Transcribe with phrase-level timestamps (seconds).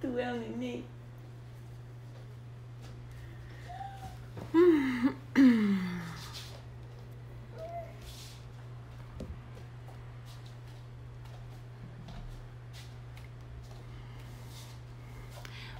[0.00, 0.84] Tu é um neném.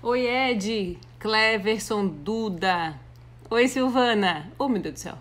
[0.03, 2.99] Oi, Ed, Cleverson, Duda.
[3.51, 4.51] Oi, Silvana.
[4.59, 5.19] Oh, meu Deus do céu.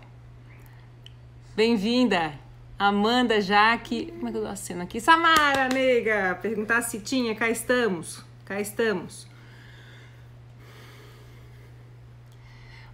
[1.54, 2.32] Bem-vinda.
[2.78, 4.12] Amanda, Jaque.
[4.12, 5.00] Como é que eu dou a cena aqui?
[5.00, 6.38] Samara, nega.
[6.40, 7.34] Perguntar se tinha.
[7.34, 8.25] Cá estamos.
[8.46, 9.26] Cá estamos.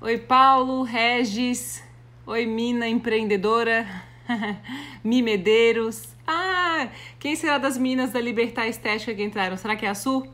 [0.01, 1.85] Oi, Paulo, Regis.
[2.27, 3.87] Oi, Mina, empreendedora.
[5.05, 6.09] Mi Medeiros.
[6.27, 6.89] Ah,
[7.19, 9.59] quem será das minas da Libertar Estética que entraram?
[9.59, 10.27] Será que é a Su?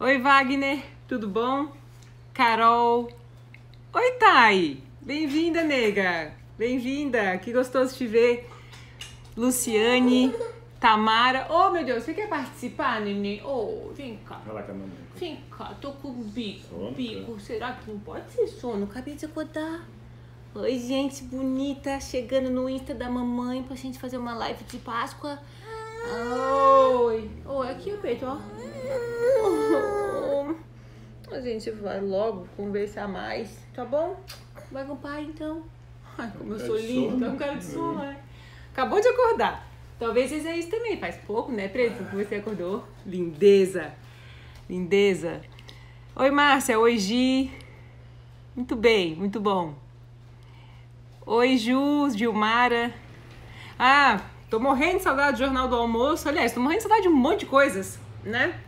[0.00, 0.82] Oi, Wagner.
[1.06, 1.70] Tudo bom?
[2.34, 3.12] Carol.
[3.92, 4.82] Oi, Thay.
[5.00, 6.34] Bem-vinda, nega.
[6.58, 7.38] Bem-vinda.
[7.38, 8.50] Que gostoso te ver.
[9.36, 10.34] Luciane.
[10.80, 11.46] Tamara.
[11.50, 13.42] Oh, meu Deus, você quer participar, neném?
[13.44, 14.40] Oh, vem cá.
[14.46, 14.98] Vai lá com a mamãe.
[15.14, 16.68] Vem cá, tô com bico.
[16.68, 17.38] Sono, bico.
[17.38, 18.84] Será que não pode ser sono?
[18.84, 19.86] Acabei de acordar.
[20.54, 22.00] Oi, gente bonita.
[22.00, 25.38] Chegando no Insta da mamãe pra gente fazer uma live de Páscoa.
[27.02, 27.30] Oi.
[27.44, 28.38] Oi, aqui o peito, ó.
[31.30, 34.18] A gente vai logo conversar mais, tá bom?
[34.72, 35.62] Vai com o pai, então.
[36.16, 37.26] Ai, como eu sou linda.
[37.26, 38.18] Tá com cara de sono, né?
[38.72, 39.69] Acabou de acordar.
[40.00, 40.96] Talvez seja isso também.
[40.98, 42.02] Faz pouco, né, Preto?
[42.10, 42.84] Que você acordou.
[43.06, 43.92] Lindeza.
[44.68, 45.40] Lindeza.
[46.16, 46.78] Oi, Márcia.
[46.80, 47.50] Oi, Gi.
[48.56, 49.74] Muito bem, muito bom.
[51.26, 52.92] Oi, Ju, Gilmara.
[53.78, 56.28] Ah, tô morrendo de saudade do Jornal do Almoço.
[56.28, 58.58] Aliás, tô morrendo de saudade de um monte de coisas, né?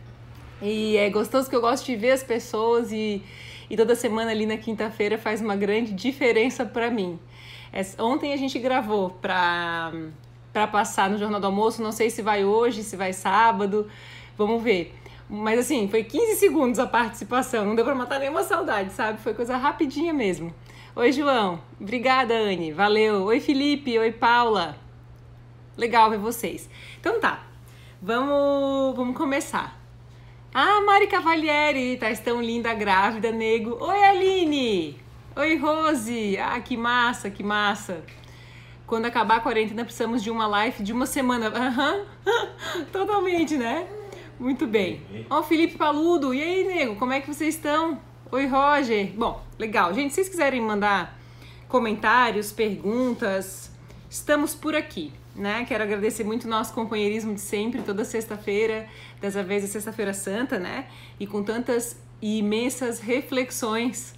[0.61, 3.21] E é gostoso que eu gosto de ver as pessoas e,
[3.69, 7.19] e toda semana ali na quinta-feira faz uma grande diferença pra mim.
[7.73, 9.91] Es- ontem a gente gravou pra,
[10.53, 13.89] pra passar no Jornal do Almoço, não sei se vai hoje, se vai sábado,
[14.37, 14.95] vamos ver.
[15.27, 19.19] Mas assim, foi 15 segundos a participação, não deu pra matar nenhuma saudade, sabe?
[19.19, 20.53] Foi coisa rapidinha mesmo.
[20.95, 21.59] Oi, João.
[21.81, 22.71] Obrigada, Anne.
[22.71, 23.23] Valeu.
[23.23, 23.97] Oi, Felipe.
[23.97, 24.77] Oi, Paula.
[25.75, 26.69] Legal ver vocês.
[26.99, 27.41] Então tá,
[27.99, 29.75] vamos, vamos começar.
[30.53, 33.75] Ah, Mari Cavalieri, tá tão linda, grávida, nego.
[33.83, 35.01] Oi, Aline!
[35.35, 36.37] Oi, Rose!
[36.37, 38.03] Ah, que massa, que massa.
[38.93, 41.47] Quando acabar a quarentena, precisamos de uma live de uma semana.
[41.47, 42.05] Aham,
[42.93, 43.87] totalmente, né?
[44.39, 45.01] Muito bem.
[45.31, 46.31] Ó, o Felipe Paludo.
[46.31, 47.99] E aí, nego, como é que vocês estão?
[48.31, 49.11] Oi, Roger.
[49.17, 49.91] Bom, legal.
[49.95, 51.17] Gente, se vocês quiserem mandar
[51.67, 53.71] comentários, perguntas,
[54.11, 55.65] estamos por aqui, né?
[55.67, 58.87] Quero agradecer muito o nosso companheirismo de sempre, toda sexta-feira,
[59.19, 60.85] dessa vez é sexta-feira santa, né?
[61.19, 64.13] E com tantas imensas reflexões.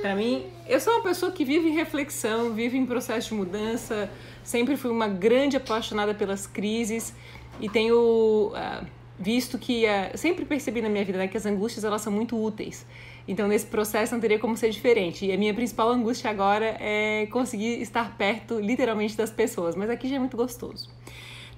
[0.00, 4.10] Para mim, eu sou uma pessoa que vive em reflexão, vive em processo de mudança,
[4.42, 7.14] sempre fui uma grande apaixonada pelas crises
[7.60, 8.84] e tenho ah,
[9.18, 12.40] visto que ah, sempre percebi na minha vida né, que as angústias elas são muito
[12.40, 12.86] úteis.
[13.26, 15.26] Então nesse processo não teria como ser diferente.
[15.26, 19.74] E a minha principal angústia agora é conseguir estar perto, literalmente, das pessoas.
[19.74, 20.88] Mas aqui já é muito gostoso.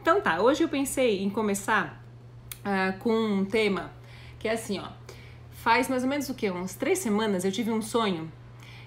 [0.01, 2.03] Então tá, hoje eu pensei em começar
[2.65, 3.93] ah, com um tema
[4.39, 5.08] que é assim, ó.
[5.59, 6.49] Faz mais ou menos o que?
[6.49, 8.31] Umas três semanas eu tive um sonho.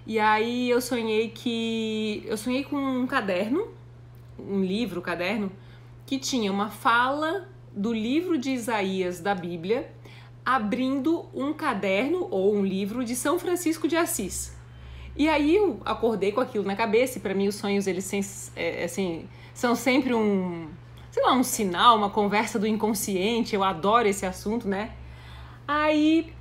[0.08, 2.24] E aí eu sonhei que.
[2.26, 3.68] Eu sonhei com um caderno,
[4.40, 5.52] um livro, caderno,
[6.06, 9.92] que tinha uma fala do livro de Isaías da Bíblia
[10.46, 14.56] abrindo um caderno ou um livro de São Francisco de Assis.
[15.16, 18.86] E aí eu acordei com aquilo na cabeça, e para mim os sonhos eles é,
[18.86, 20.70] assim, são sempre um,
[21.12, 23.54] sei lá, um sinal, uma conversa do inconsciente.
[23.54, 24.94] Eu adoro esse assunto, né?
[25.68, 26.34] Aí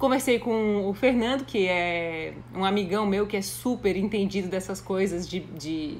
[0.00, 5.28] conversei com o Fernando, que é um amigão meu que é super entendido dessas coisas
[5.28, 5.98] de, de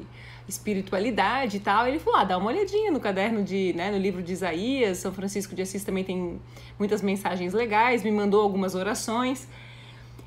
[0.49, 1.87] espiritualidade e tal.
[1.87, 4.99] Ele falou: ah, dá uma olhadinha no caderno de, né, no livro de Isaías.
[4.99, 6.41] São Francisco de Assis também tem
[6.79, 9.47] muitas mensagens legais, me mandou algumas orações.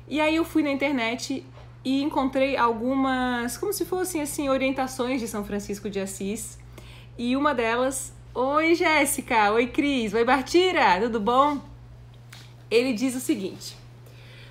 [0.06, 1.44] E aí eu fui na internet
[1.84, 6.58] e encontrei algumas, como se fossem assim, orientações de São Francisco de Assis.
[7.18, 11.73] E uma delas, oi Jéssica, oi Cris, oi Bartira, tudo bom?
[12.70, 13.76] Ele diz o seguinte: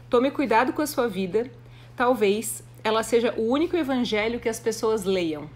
[0.10, 1.50] Tome cuidado com a sua vida,
[1.96, 5.50] talvez ela seja o único evangelho que as pessoas leiam.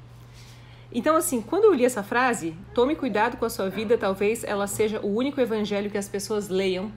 [0.92, 4.68] Então, assim, quando eu li essa frase, tome cuidado com a sua vida, talvez ela
[4.68, 6.92] seja o único evangelho que as pessoas leiam,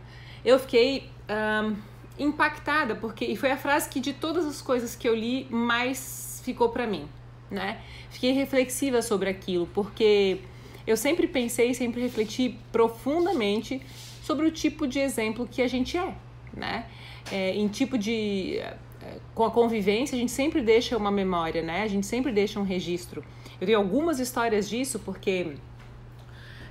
[0.44, 1.74] eu fiquei ahn,
[2.18, 6.40] impactada, porque e foi a frase que de todas as coisas que eu li mais
[6.44, 7.08] ficou pra mim,
[7.50, 7.80] né?
[8.10, 10.38] Fiquei reflexiva sobre aquilo, porque
[10.86, 13.82] eu sempre pensei, sempre refleti profundamente
[14.22, 16.14] sobre o tipo de exemplo que a gente é,
[16.54, 16.86] né?
[17.30, 21.82] É, em tipo de é, com a convivência, a gente sempre deixa uma memória, né?
[21.82, 23.24] A gente sempre deixa um registro.
[23.60, 25.54] Eu tenho algumas histórias disso, porque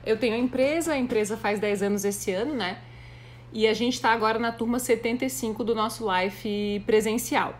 [0.05, 2.79] eu tenho a empresa, a empresa faz 10 anos esse ano, né?
[3.51, 7.59] E a gente está agora na turma 75 do nosso life presencial.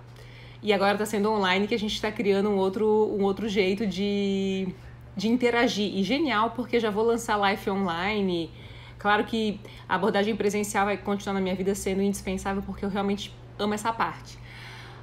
[0.61, 2.85] E agora está sendo online que a gente está criando um outro,
[3.17, 4.67] um outro jeito de,
[5.15, 5.95] de interagir.
[5.95, 8.51] E genial, porque já vou lançar live online.
[8.99, 13.33] Claro que a abordagem presencial vai continuar na minha vida sendo indispensável, porque eu realmente
[13.57, 14.37] amo essa parte.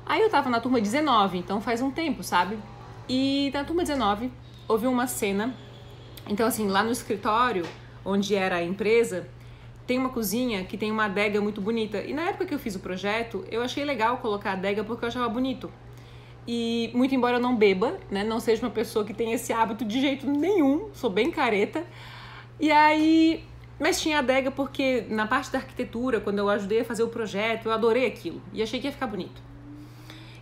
[0.04, 2.58] Aí eu tava na turma 19, então faz um tempo, sabe?
[3.08, 4.30] E na turma 19
[4.68, 5.54] houve uma cena.
[6.28, 7.64] Então, assim, lá no escritório,
[8.04, 9.28] onde era a empresa,
[9.86, 12.02] tem uma cozinha que tem uma adega muito bonita.
[12.02, 15.04] E na época que eu fiz o projeto, eu achei legal colocar a adega porque
[15.04, 15.72] eu achava bonito.
[16.46, 19.84] E muito embora eu não beba, né, não seja uma pessoa que tem esse hábito
[19.84, 21.84] de jeito nenhum, sou bem careta.
[22.60, 23.44] E aí,
[23.78, 27.66] mas tinha adega porque na parte da arquitetura, quando eu ajudei a fazer o projeto,
[27.66, 29.42] eu adorei aquilo e achei que ia ficar bonito.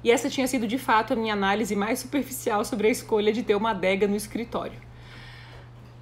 [0.05, 3.43] E essa tinha sido de fato a minha análise mais superficial sobre a escolha de
[3.43, 4.79] ter uma adega no escritório.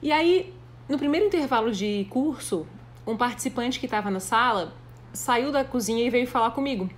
[0.03, 0.53] E aí,
[0.89, 2.67] no primeiro intervalo de curso,
[3.07, 4.75] um participante que estava na sala
[5.13, 6.91] saiu da cozinha e veio falar comigo.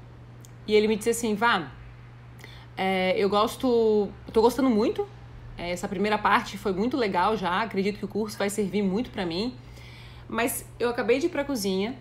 [0.67, 1.71] E ele me disse assim: Vá,
[2.77, 5.07] é, eu gosto, tô gostando muito.
[5.59, 7.61] É, essa primeira parte foi muito legal já.
[7.61, 9.55] Acredito que o curso vai servir muito para mim.
[10.29, 11.97] Mas eu acabei de ir para a cozinha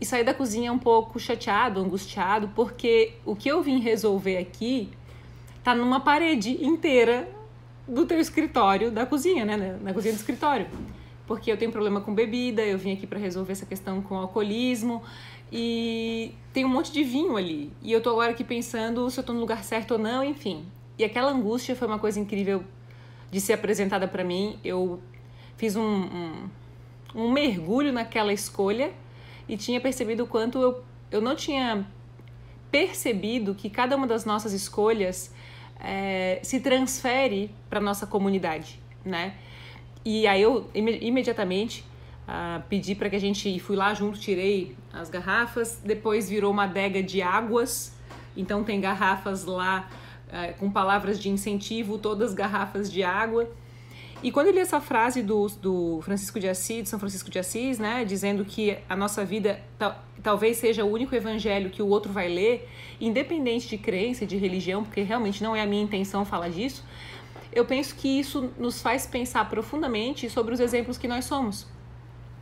[0.00, 4.90] e saí da cozinha um pouco chateado, angustiado, porque o que eu vim resolver aqui
[5.62, 7.28] tá numa parede inteira
[7.86, 9.78] do teu escritório da cozinha, né?
[9.82, 10.66] Na cozinha do escritório
[11.30, 15.00] porque eu tenho problema com bebida, eu vim aqui para resolver essa questão com alcoolismo
[15.52, 17.70] e tem um monte de vinho ali.
[17.80, 20.66] E eu tô agora aqui pensando se eu tô no lugar certo ou não, enfim.
[20.98, 22.64] E aquela angústia foi uma coisa incrível
[23.30, 24.58] de ser apresentada para mim.
[24.64, 25.00] Eu
[25.56, 26.50] fiz um, um,
[27.14, 28.92] um, mergulho naquela escolha
[29.48, 31.86] e tinha percebido o quanto eu, eu não tinha
[32.70, 35.34] percebido que cada uma das nossas escolhas
[35.80, 39.34] é, se transfere para nossa comunidade, né?
[40.04, 41.84] E aí eu imediatamente
[42.26, 46.64] uh, pedi para que a gente fui lá junto, tirei as garrafas, depois virou uma
[46.64, 47.94] adega de águas,
[48.36, 49.90] então tem garrafas lá
[50.28, 53.50] uh, com palavras de incentivo, todas garrafas de água.
[54.22, 57.38] E quando eu li essa frase do, do Francisco de Assis, de São Francisco de
[57.38, 61.88] Assis, né, dizendo que a nossa vida tal, talvez seja o único evangelho que o
[61.88, 62.68] outro vai ler,
[63.00, 66.84] independente de crença, de religião, porque realmente não é a minha intenção falar disso,
[67.50, 71.66] eu penso que isso nos faz pensar profundamente sobre os exemplos que nós somos.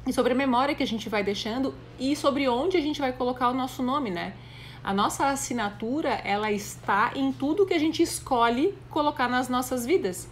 [0.04, 3.12] E sobre a memória que a gente vai deixando e sobre onde a gente vai
[3.12, 4.34] colocar o nosso nome, né?
[4.82, 10.28] A nossa assinatura, ela está em tudo que a gente escolhe colocar nas nossas vidas.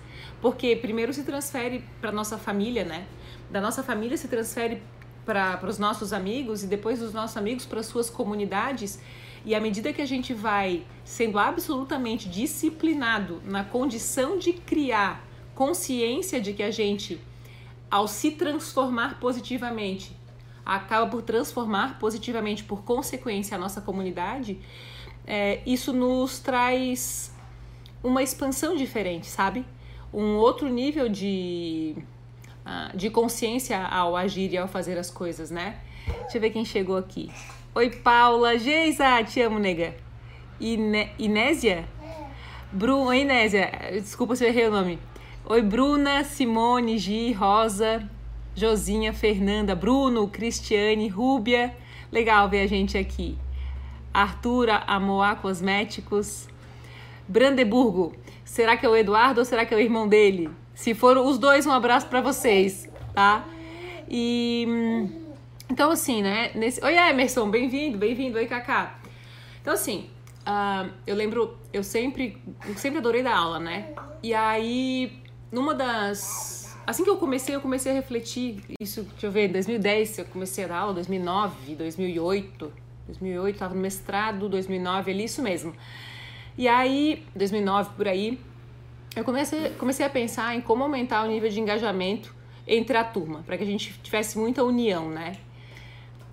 [0.46, 3.04] Porque primeiro se transfere para nossa família, né?
[3.50, 4.80] Da nossa família se transfere
[5.24, 9.00] para os nossos amigos e depois dos nossos amigos para suas comunidades
[9.44, 16.40] e à medida que a gente vai sendo absolutamente disciplinado na condição de criar consciência
[16.40, 17.20] de que a gente,
[17.90, 20.16] ao se transformar positivamente,
[20.64, 24.60] acaba por transformar positivamente, por consequência, a nossa comunidade,
[25.26, 27.34] é, isso nos traz
[28.00, 29.66] uma expansão diferente, sabe?
[30.16, 31.94] Um outro nível de,
[32.64, 35.76] uh, de consciência ao agir e ao fazer as coisas, né?
[36.22, 37.30] Deixa eu ver quem chegou aqui.
[37.74, 38.56] Oi, Paula.
[38.56, 39.94] Geisa, te amo, nega.
[40.58, 41.86] Inésia?
[42.72, 43.70] Bru Oi, Inésia.
[43.92, 44.98] Desculpa se eu errei o nome.
[45.44, 48.08] Oi, Bruna, Simone, Gi, Rosa,
[48.54, 51.76] Josinha, Fernanda, Bruno, Cristiane, Rúbia.
[52.10, 53.36] Legal ver a gente aqui.
[54.14, 56.48] Artura, Amoá Cosméticos.
[57.28, 58.14] Brandeburgo.
[58.44, 60.50] Será que é o Eduardo ou será que é o irmão dele?
[60.74, 63.46] Se for os dois, um abraço para vocês, tá?
[64.08, 64.64] E.
[64.68, 65.26] Hum,
[65.68, 66.52] então, assim, né?
[66.54, 66.82] Nesse...
[66.84, 68.38] Oi, Emerson, bem-vindo, bem-vindo.
[68.38, 68.98] Oi, Kaká.
[69.60, 70.08] Então, assim,
[70.46, 73.88] uh, eu lembro, eu sempre, eu sempre adorei dar aula, né?
[74.22, 76.76] E aí, numa das.
[76.86, 78.62] Assim que eu comecei, eu comecei a refletir.
[78.78, 82.72] Isso, deixa eu ver, em 2010 eu comecei a dar aula, 2009, 2008.
[83.06, 85.74] 2008, tava no mestrado, 2009, ali, isso mesmo.
[86.58, 88.38] E aí, 2009 por aí,
[89.14, 92.34] eu comecei, comecei a pensar em como aumentar o nível de engajamento
[92.66, 95.36] entre a turma, para que a gente tivesse muita união, né?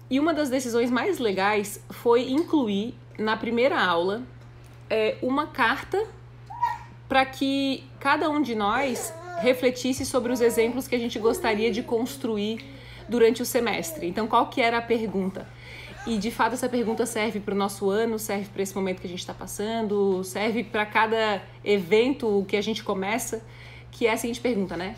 [0.10, 4.24] E uma das decisões mais legais foi incluir na primeira aula
[4.90, 6.06] é, uma carta
[7.08, 11.84] para que cada um de nós refletisse sobre os exemplos que a gente gostaria de
[11.84, 12.64] construir
[13.08, 14.08] durante o semestre.
[14.08, 15.48] Então, qual que era a pergunta?
[16.06, 19.08] E de fato essa pergunta serve para o nosso ano, serve para esse momento que
[19.08, 23.42] a gente está passando, serve para cada evento que a gente começa,
[23.90, 24.96] que é a seguinte pergunta, né?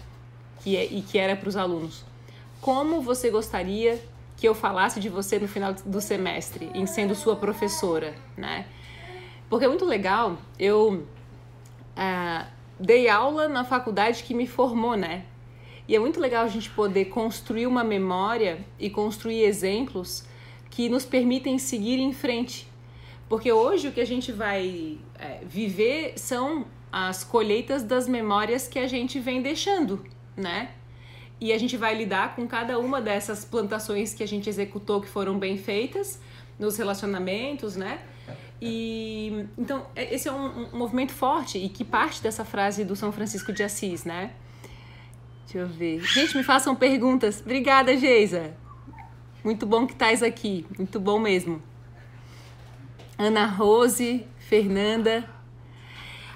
[0.62, 2.04] Que é, e que era para os alunos:
[2.60, 4.02] Como você gostaria
[4.36, 8.66] que eu falasse de você no final do semestre, em sendo sua professora, né?
[9.48, 11.06] Porque é muito legal, eu
[11.96, 12.46] uh,
[12.80, 15.24] dei aula na faculdade que me formou, né?
[15.88, 20.26] E é muito legal a gente poder construir uma memória e construir exemplos
[20.76, 22.68] que nos permitem seguir em frente.
[23.30, 28.78] Porque hoje o que a gente vai é, viver são as colheitas das memórias que
[28.78, 30.06] a gente vem deixando,
[30.36, 30.72] né?
[31.40, 35.08] E a gente vai lidar com cada uma dessas plantações que a gente executou que
[35.08, 36.20] foram bem feitas
[36.60, 38.02] nos relacionamentos, né?
[38.62, 42.98] E então é, esse é um, um movimento forte e que parte dessa frase do
[42.98, 44.32] São Francisco de Assis, né?
[45.46, 46.02] Deixa eu ver.
[46.02, 47.40] Gente, me façam perguntas.
[47.40, 48.65] Obrigada, Geisa.
[49.46, 50.66] Muito bom que estás aqui.
[50.76, 51.62] Muito bom mesmo.
[53.16, 55.24] Ana Rose, Fernanda.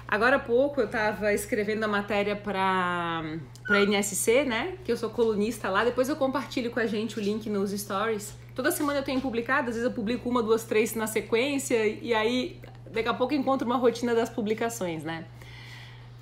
[0.06, 3.24] Agora há pouco eu estava escrevendo a matéria para
[3.66, 4.74] para NSC, né?
[4.84, 5.82] Que eu sou colunista lá.
[5.82, 8.32] Depois eu compartilho com a gente o link nos stories.
[8.54, 12.14] Toda semana eu tenho publicado, às vezes eu publico uma, duas, três na sequência e
[12.14, 12.60] aí
[12.92, 15.24] daqui a pouco eu encontro uma rotina das publicações, né?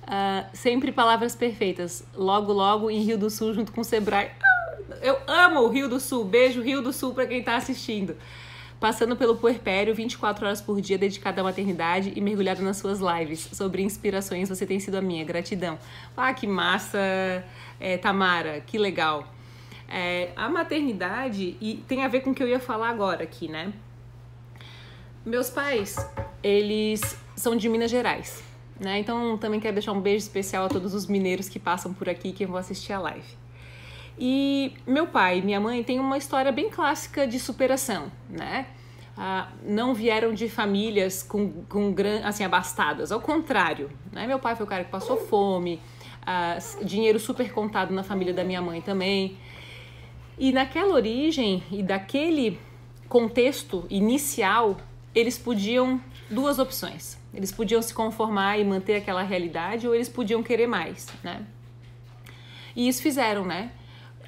[0.05, 2.03] Uh, sempre palavras perfeitas.
[2.15, 4.31] Logo, logo em Rio do Sul, junto com o Sebrae.
[5.01, 6.23] Eu amo o Rio do Sul.
[6.23, 8.15] Beijo, Rio do Sul, para quem está assistindo.
[8.79, 13.49] Passando pelo puerpério, 24 horas por dia dedicada à maternidade e mergulhada nas suas lives.
[13.51, 15.25] Sobre inspirações, você tem sido a minha.
[15.25, 15.77] Gratidão.
[16.15, 16.97] Ah, que massa,
[17.79, 18.61] é, Tamara.
[18.61, 19.27] Que legal.
[19.87, 23.49] É, a maternidade, e tem a ver com o que eu ia falar agora aqui,
[23.49, 23.73] né?
[25.25, 25.97] Meus pais,
[26.41, 28.43] eles são de Minas Gerais.
[28.79, 28.99] Né?
[28.99, 32.31] Então também quero deixar um beijo especial a todos os mineiros que passam por aqui
[32.31, 33.48] que vão assistir a live.
[34.21, 38.65] E meu pai e minha mãe têm uma história bem clássica de superação, né?
[39.17, 41.95] Ah, não vieram de famílias com, com
[42.25, 43.89] assim, abastadas, ao contrário.
[44.11, 44.27] Né?
[44.27, 45.79] Meu pai foi o cara que passou fome,
[46.25, 49.37] ah, dinheiro super contado na família da minha mãe também.
[50.37, 52.59] E naquela origem e daquele
[53.07, 54.77] contexto inicial,
[55.15, 57.17] eles podiam duas opções.
[57.33, 61.45] Eles podiam se conformar e manter aquela realidade ou eles podiam querer mais, né?
[62.75, 63.71] E isso fizeram, né?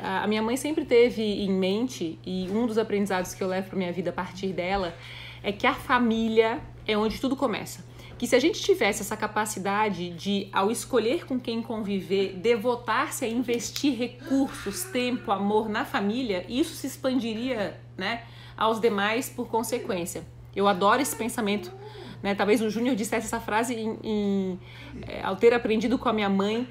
[0.02, 3.78] A minha mãe sempre teve em mente, e um dos aprendizados que eu levo para
[3.78, 4.96] minha vida a partir dela,
[5.44, 7.86] é que a família é onde tudo começa.
[8.18, 13.28] Que se a gente tivesse essa capacidade de, ao escolher com quem conviver, devotar-se a
[13.28, 18.24] investir recursos, tempo, amor na família, isso se expandiria né,
[18.58, 20.24] aos demais por consequência.
[20.56, 21.72] Eu adoro esse pensamento
[22.22, 22.36] né?
[22.36, 24.60] Talvez o Júnior dissesse essa frase em, em,
[25.08, 26.68] é, ao ter aprendido com a minha mãe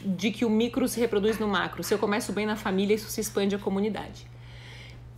[0.00, 1.82] de que o micro se reproduz no macro.
[1.82, 4.26] Se eu começo bem na família, isso se expande à comunidade.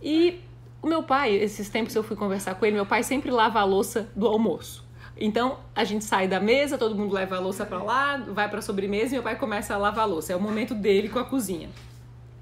[0.01, 0.39] E
[0.81, 3.63] o meu pai, esses tempos eu fui conversar com ele, meu pai sempre lava a
[3.63, 4.83] louça do almoço.
[5.15, 8.59] Então a gente sai da mesa, todo mundo leva a louça para lá, vai para
[8.59, 10.33] a sobremesa e meu pai começa a lavar a louça.
[10.33, 11.69] É o momento dele com a cozinha.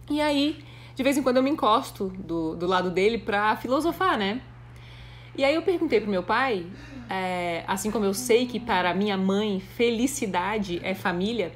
[0.10, 0.64] E aí,
[0.96, 4.42] de vez em quando eu me encosto do, do lado dele para filosofar, né?
[5.36, 6.66] E aí eu perguntei pro meu pai,
[7.10, 11.52] é, assim como eu sei que para minha mãe felicidade é família,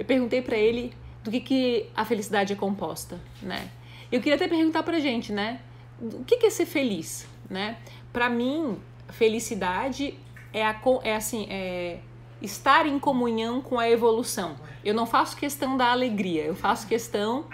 [0.00, 3.68] eu perguntei para ele do que, que a felicidade é composta, né?
[4.10, 5.60] Eu queria até perguntar pra gente, né?
[6.00, 7.76] O que, que é ser feliz, né?
[8.10, 8.78] Para mim,
[9.10, 10.14] felicidade
[10.54, 11.98] é, a, é assim, é
[12.40, 14.56] estar em comunhão com a evolução.
[14.82, 17.44] Eu não faço questão da alegria, eu faço questão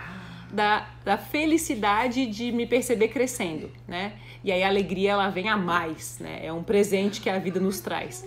[0.53, 4.13] da, da felicidade de me perceber crescendo, né?
[4.45, 6.47] E aí a alegria ela vem a mais, né?
[6.47, 8.25] É um presente que a vida nos traz.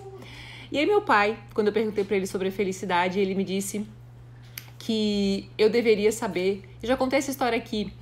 [0.70, 3.88] E aí meu pai, quando eu perguntei para ele sobre a felicidade, ele me disse
[4.80, 6.64] que eu deveria saber.
[6.82, 7.94] Eu já contei essa história aqui,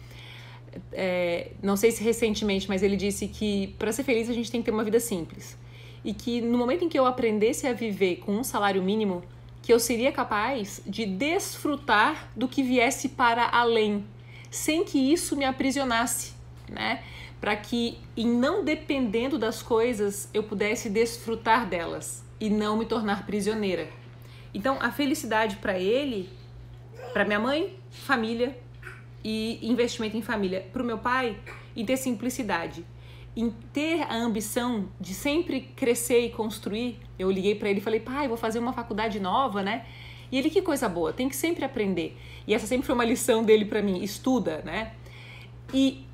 [0.93, 4.62] é, não sei se recentemente, mas ele disse que para ser feliz a gente tem
[4.62, 5.57] que ter uma vida simples
[6.05, 9.24] e que no momento em que eu aprendesse a viver com um salário mínimo,
[9.62, 14.05] que eu seria capaz de desfrutar do que viesse para além,
[14.50, 16.34] sem que isso me aprisionasse,
[16.69, 17.03] né?
[17.39, 23.25] para que, em não dependendo das coisas, eu pudesse desfrutar delas e não me tornar
[23.25, 23.88] prisioneira.
[24.53, 26.29] Então, a felicidade para ele,
[27.14, 28.58] para minha mãe, família
[29.24, 30.66] e investimento em família.
[30.72, 31.38] Para o meu pai,
[31.76, 32.86] em ter simplicidade,
[33.36, 37.00] em ter a ambição de sempre crescer e construir.
[37.18, 39.86] Eu liguei para ele e falei, pai, vou fazer uma faculdade nova, né?
[40.32, 42.18] E ele, que coisa boa, tem que sempre aprender.
[42.46, 44.94] E essa sempre foi uma lição dele para mim, estuda, né?
[45.74, 46.06] E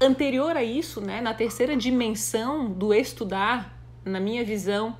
[0.00, 4.96] anterior a isso, né, na terceira dimensão do estudar, na minha visão,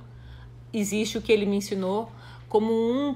[0.71, 2.09] existe o que ele me ensinou
[2.47, 3.15] como um,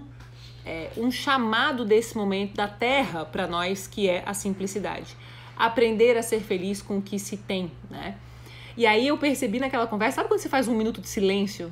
[0.68, 5.16] é, um chamado desse momento da Terra para nós, que é a simplicidade.
[5.56, 8.18] Aprender a ser feliz com o que se tem, né?
[8.76, 11.72] E aí eu percebi naquela conversa, sabe quando você faz um minuto de silêncio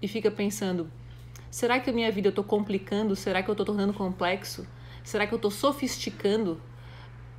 [0.00, 0.88] e fica pensando,
[1.50, 3.16] será que a minha vida eu estou complicando?
[3.16, 4.66] Será que eu estou tornando complexo?
[5.02, 6.60] Será que eu estou sofisticando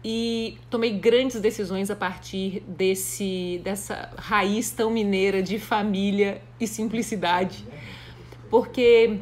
[0.07, 7.65] e tomei grandes decisões a partir desse dessa raiz tão mineira de família e simplicidade.
[8.47, 9.19] Porque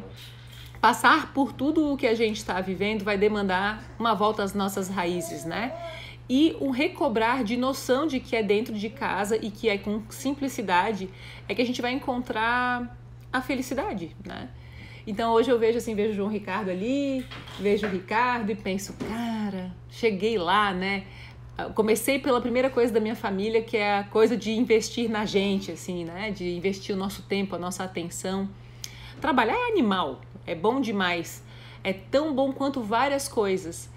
[0.84, 4.90] passar por tudo o que a gente está vivendo vai demandar uma volta às nossas
[4.90, 5.72] raízes, né?
[6.28, 10.02] e um recobrar de noção de que é dentro de casa e que é com
[10.10, 11.08] simplicidade
[11.48, 12.98] é que a gente vai encontrar
[13.32, 14.50] a felicidade, né?
[15.06, 17.24] Então hoje eu vejo assim, vejo o João Ricardo ali,
[17.58, 21.04] vejo o Ricardo e penso, cara, cheguei lá, né?
[21.74, 25.72] Comecei pela primeira coisa da minha família, que é a coisa de investir na gente,
[25.72, 26.30] assim, né?
[26.30, 28.50] De investir o nosso tempo, a nossa atenção.
[29.18, 31.42] Trabalhar é animal, é bom demais.
[31.82, 33.90] É tão bom quanto várias coisas.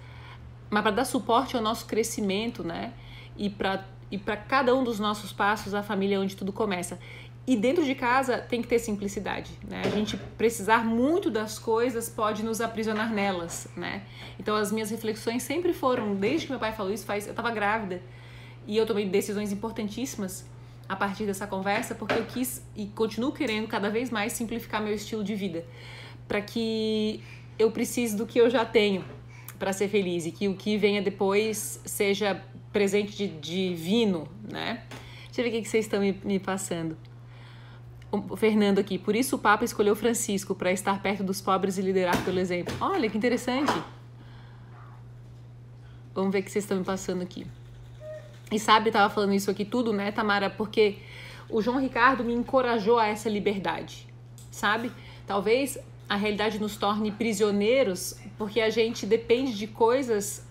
[0.70, 2.92] Mas para dar suporte ao nosso crescimento, né?
[3.36, 6.98] E para e para cada um dos nossos passos, a família é onde tudo começa.
[7.46, 9.82] E dentro de casa tem que ter simplicidade, né?
[9.84, 14.02] A gente precisar muito das coisas pode nos aprisionar nelas, né?
[14.38, 17.50] Então as minhas reflexões sempre foram, desde que meu pai falou isso, faz, eu estava
[17.50, 18.02] grávida
[18.66, 20.44] e eu tomei decisões importantíssimas
[20.86, 24.94] a partir dessa conversa, porque eu quis e continuo querendo cada vez mais simplificar meu
[24.94, 25.64] estilo de vida,
[26.28, 27.20] para que
[27.58, 29.04] eu precise do que eu já tenho
[29.58, 32.40] para ser feliz e que o que venha depois seja
[32.72, 34.84] presente de divino, né?
[35.26, 36.96] Deixa eu ver o que vocês estão me, me passando
[38.10, 41.82] o Fernando aqui, por isso o Papa escolheu Francisco para estar perto dos pobres e
[41.82, 42.74] liderar pelo exemplo.
[42.80, 43.72] Olha que interessante.
[46.14, 47.46] Vamos ver o que vocês estão me passando aqui.
[48.50, 50.48] E sabe, estava falando isso aqui tudo, né, Tamara?
[50.48, 50.96] Porque
[51.50, 54.08] o João Ricardo me encorajou a essa liberdade,
[54.50, 54.90] sabe?
[55.26, 60.46] Talvez a realidade nos torne prisioneiros porque a gente depende de coisas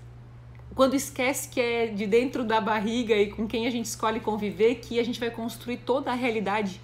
[0.75, 4.75] quando esquece que é de dentro da barriga e com quem a gente escolhe conviver
[4.75, 6.79] que a gente vai construir toda a realidade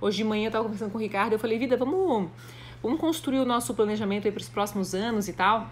[0.00, 2.28] Hoje de manhã eu estava conversando com o Ricardo, eu falei, vida, vamos,
[2.82, 5.70] vamos construir o nosso planejamento para os próximos anos e tal.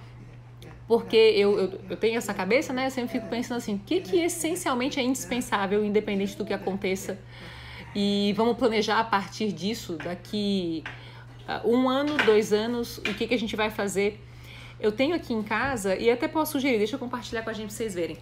[0.89, 2.87] Porque eu, eu, eu, tenho essa cabeça, né?
[2.87, 7.19] Eu sempre fico pensando assim, o que, que essencialmente é indispensável, independente do que aconteça.
[7.95, 10.83] E vamos planejar a partir disso, daqui
[11.65, 14.21] um ano, dois anos, o que, que a gente vai fazer.
[14.81, 17.69] Eu tenho aqui em casa, e até posso sugerir, deixa eu compartilhar com a gente
[17.69, 18.19] para vocês verem.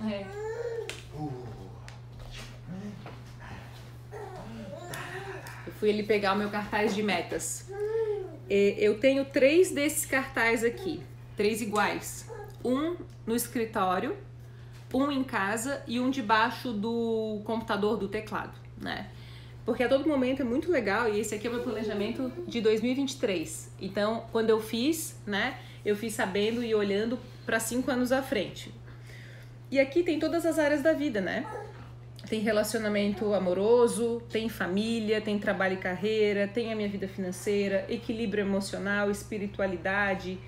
[0.00, 0.42] É.
[5.82, 7.68] fui ali pegar o meu cartaz de metas.
[8.48, 11.02] Eu tenho três desses cartazes aqui,
[11.36, 12.30] três iguais.
[12.64, 12.94] Um
[13.26, 14.16] no escritório,
[14.92, 19.08] um em casa e um debaixo do computador, do teclado, né?
[19.64, 22.60] Porque a todo momento é muito legal e esse aqui é o meu planejamento de
[22.60, 23.70] 2023.
[23.80, 28.74] Então, quando eu fiz, né, eu fiz sabendo e olhando para cinco anos à frente.
[29.70, 31.46] E aqui tem todas as áreas da vida, né?
[32.28, 38.42] tem relacionamento amoroso, tem família, tem trabalho e carreira, tem a minha vida financeira, equilíbrio
[38.42, 40.38] emocional, espiritualidade,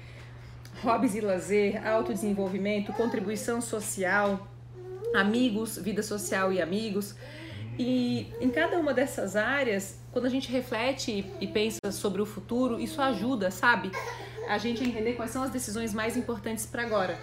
[0.85, 4.47] hobbies e lazer, autodesenvolvimento, contribuição social,
[5.15, 7.15] amigos, vida social e amigos.
[7.79, 12.79] E em cada uma dessas áreas, quando a gente reflete e pensa sobre o futuro,
[12.79, 13.91] isso ajuda, sabe?
[14.49, 17.19] A gente a entender quais são as decisões mais importantes para agora.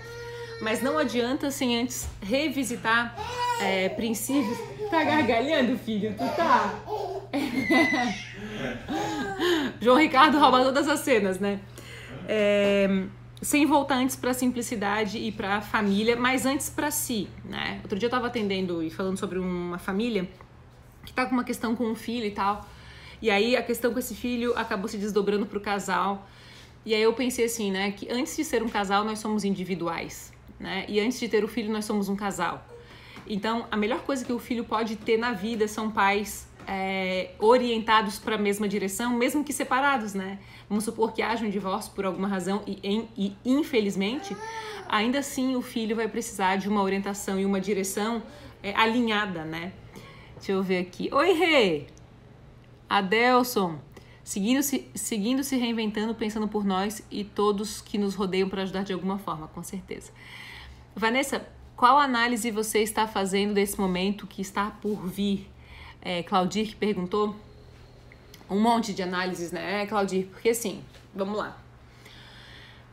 [0.60, 3.16] Mas não adianta sem antes revisitar
[3.62, 4.58] é, princípios.
[4.90, 6.16] Tá gargalhando, filho?
[6.18, 6.74] Tu tá?
[9.80, 11.60] João Ricardo rouba todas as cenas, né?
[12.28, 13.06] É,
[13.42, 17.80] sem voltar antes para a simplicidade e para a família, mas antes para si, né?
[17.84, 20.30] Outro dia eu estava atendendo e falando sobre uma família
[21.04, 22.68] que tá com uma questão com um filho e tal.
[23.20, 26.28] E aí a questão com esse filho acabou se desdobrando pro casal.
[26.86, 30.32] E aí eu pensei assim, né, que antes de ser um casal nós somos individuais,
[30.60, 30.86] né?
[30.88, 32.64] E antes de ter o filho nós somos um casal.
[33.28, 38.20] Então, a melhor coisa que o filho pode ter na vida são pais é, orientados
[38.20, 40.40] para a mesma direção, mesmo que separados, né?
[40.72, 44.38] Vamos supor que haja um divórcio por alguma razão e, em, e infelizmente,
[44.88, 48.24] ainda assim o filho vai precisar de uma orientação e uma direção
[48.64, 49.74] é, alinhada, né?
[50.38, 51.10] Deixa eu ver aqui.
[51.12, 51.88] Oi, Rê!
[52.90, 53.80] Adelson,
[54.24, 58.84] seguindo se, seguindo se reinventando, pensando por nós e todos que nos rodeiam para ajudar
[58.84, 60.14] de alguma forma, com certeza.
[60.96, 65.50] Vanessa, qual análise você está fazendo desse momento que está por vir?
[66.02, 67.36] É, Claudir que perguntou.
[68.52, 70.28] Um monte de análises, né, Claudir?
[70.28, 70.84] Porque assim,
[71.16, 71.58] vamos lá.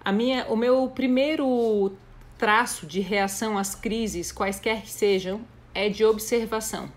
[0.04, 1.92] A minha, o meu primeiro
[2.38, 5.40] traço de reação às crises, quaisquer que sejam,
[5.74, 6.90] é de observação.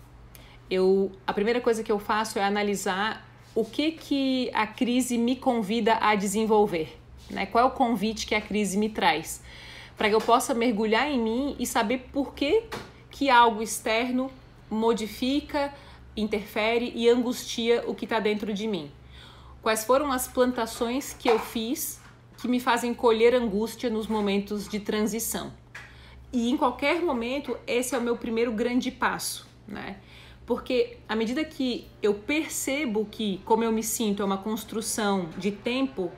[0.70, 5.36] Eu, a primeira coisa que eu faço é analisar o que que a crise me
[5.36, 6.96] convida a desenvolver,
[7.28, 7.44] né?
[7.44, 9.42] Qual é o convite que a crise me traz?
[9.96, 12.64] para que eu possa mergulhar em mim e saber por que,
[13.08, 14.30] que algo externo
[14.70, 15.72] modifica,
[16.16, 18.90] interfere e angustia o que está dentro de mim.
[19.62, 22.00] Quais foram as plantações que eu fiz
[22.38, 25.52] que me fazem colher angústia nos momentos de transição?
[26.32, 29.98] E em qualquer momento, esse é o meu primeiro grande passo, né?
[30.44, 35.52] Porque à medida que eu percebo que como eu me sinto é uma construção de
[35.52, 36.10] tempo,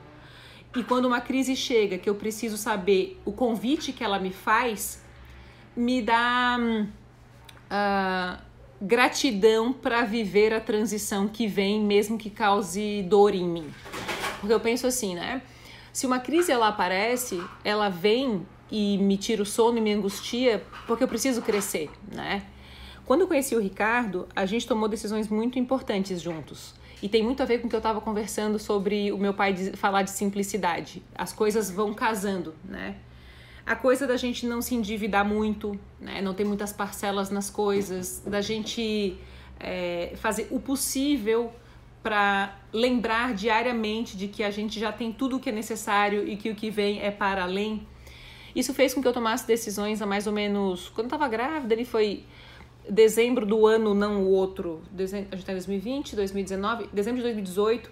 [0.75, 5.01] E quando uma crise chega, que eu preciso saber o convite que ela me faz,
[5.75, 8.44] me dá uh,
[8.85, 13.67] gratidão para viver a transição que vem, mesmo que cause dor em mim.
[14.39, 15.41] Porque eu penso assim, né?
[15.91, 20.63] Se uma crise ela aparece, ela vem e me tira o sono e me angustia
[20.85, 22.43] porque eu preciso crescer, né?
[23.05, 26.73] Quando eu conheci o Ricardo, a gente tomou decisões muito importantes juntos.
[27.01, 29.55] E tem muito a ver com o que eu estava conversando sobre o meu pai
[29.75, 31.03] falar de simplicidade.
[31.13, 32.95] As coisas vão casando, né?
[33.65, 36.21] A coisa da gente não se endividar muito, né?
[36.21, 39.17] Não ter muitas parcelas nas coisas, da gente
[39.59, 41.51] é, fazer o possível
[42.03, 46.37] para lembrar diariamente de que a gente já tem tudo o que é necessário e
[46.37, 47.87] que o que vem é para além.
[48.55, 50.87] Isso fez com que eu tomasse decisões a mais ou menos.
[50.89, 52.23] Quando eu estava grávida, ele foi
[52.87, 57.23] dezembro do ano, não o outro, dezembro, a gente está em 2020, 2019, dezembro de
[57.23, 57.89] 2018,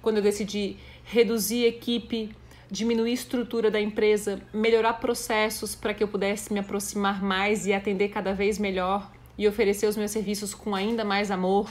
[0.00, 2.34] quando eu decidi reduzir equipe,
[2.74, 7.72] diminuir a estrutura da empresa, melhorar processos para que eu pudesse me aproximar mais e
[7.72, 11.70] atender cada vez melhor e oferecer os meus serviços com ainda mais amor.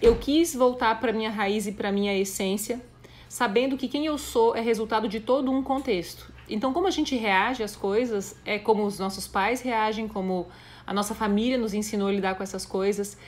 [0.00, 2.80] Eu quis voltar para minha raiz e para minha essência,
[3.28, 6.32] sabendo que quem eu sou é resultado de todo um contexto.
[6.48, 10.46] Então, como a gente reage às coisas é como os nossos pais reagem, como
[10.86, 13.18] a nossa família nos ensinou a lidar com essas coisas.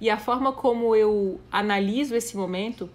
[0.00, 2.88] E a forma como eu analiso esse momento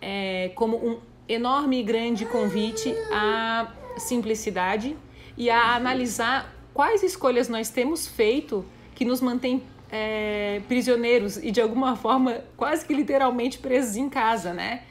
[0.00, 4.96] é como um enorme e grande convite à simplicidade
[5.36, 11.60] e a analisar quais escolhas nós temos feito que nos mantém é, prisioneiros e de
[11.60, 14.82] alguma forma quase que literalmente presos em casa, né?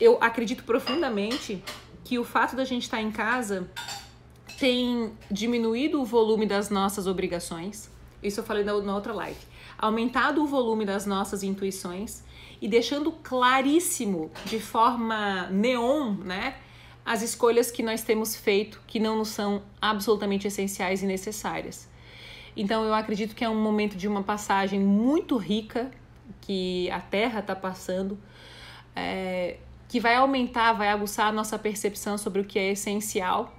[0.00, 1.62] Eu acredito profundamente
[2.04, 3.68] que o fato da gente estar em casa
[4.58, 7.90] tem diminuído o volume das nossas obrigações.
[8.22, 9.38] Isso eu falei na, na outra live.
[9.78, 12.22] Aumentado o volume das nossas intuições
[12.60, 16.56] e deixando claríssimo, de forma neon, né?
[17.04, 21.88] As escolhas que nós temos feito que não nos são absolutamente essenciais e necessárias.
[22.56, 25.90] Então eu acredito que é um momento de uma passagem muito rica
[26.40, 28.18] que a Terra está passando,
[28.94, 29.56] é,
[29.88, 33.56] que vai aumentar, vai aguçar a nossa percepção sobre o que é essencial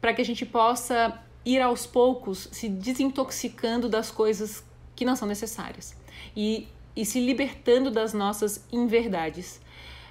[0.00, 5.26] para que a gente possa ir aos poucos se desintoxicando das coisas que não são
[5.26, 5.96] necessárias
[6.36, 6.68] e,
[6.98, 9.60] e se libertando das nossas inverdades.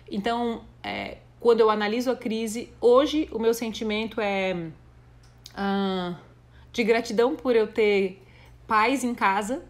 [0.10, 4.70] Então, é, quando eu analiso a crise, hoje o meu sentimento é
[5.54, 6.16] ah,
[6.72, 8.24] de gratidão por eu ter
[8.66, 9.66] paz em casa,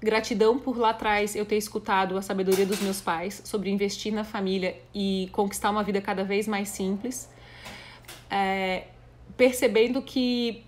[0.00, 4.22] gratidão por lá atrás eu ter escutado a sabedoria dos meus pais sobre investir na
[4.22, 7.28] família e conquistar uma vida cada vez mais simples.
[8.30, 8.84] É,
[9.36, 10.64] percebendo que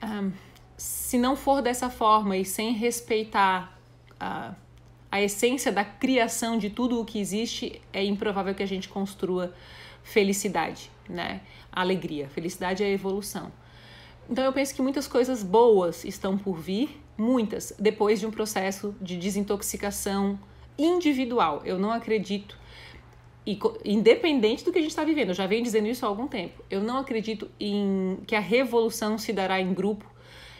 [0.00, 0.30] um,
[0.76, 3.76] se não for dessa forma e sem respeitar
[4.20, 4.54] a,
[5.10, 9.54] a essência da criação de tudo o que existe, é improvável que a gente construa
[10.02, 11.40] felicidade, né?
[11.72, 12.28] Alegria.
[12.28, 13.52] Felicidade é evolução.
[14.28, 18.94] Então eu penso que muitas coisas boas estão por vir, muitas, depois de um processo
[19.00, 20.38] de desintoxicação
[20.78, 21.62] individual.
[21.64, 22.58] Eu não acredito
[23.48, 26.28] e, independente do que a gente está vivendo, eu já venho dizendo isso há algum
[26.28, 26.62] tempo.
[26.68, 30.04] Eu não acredito em que a revolução se dará em grupo.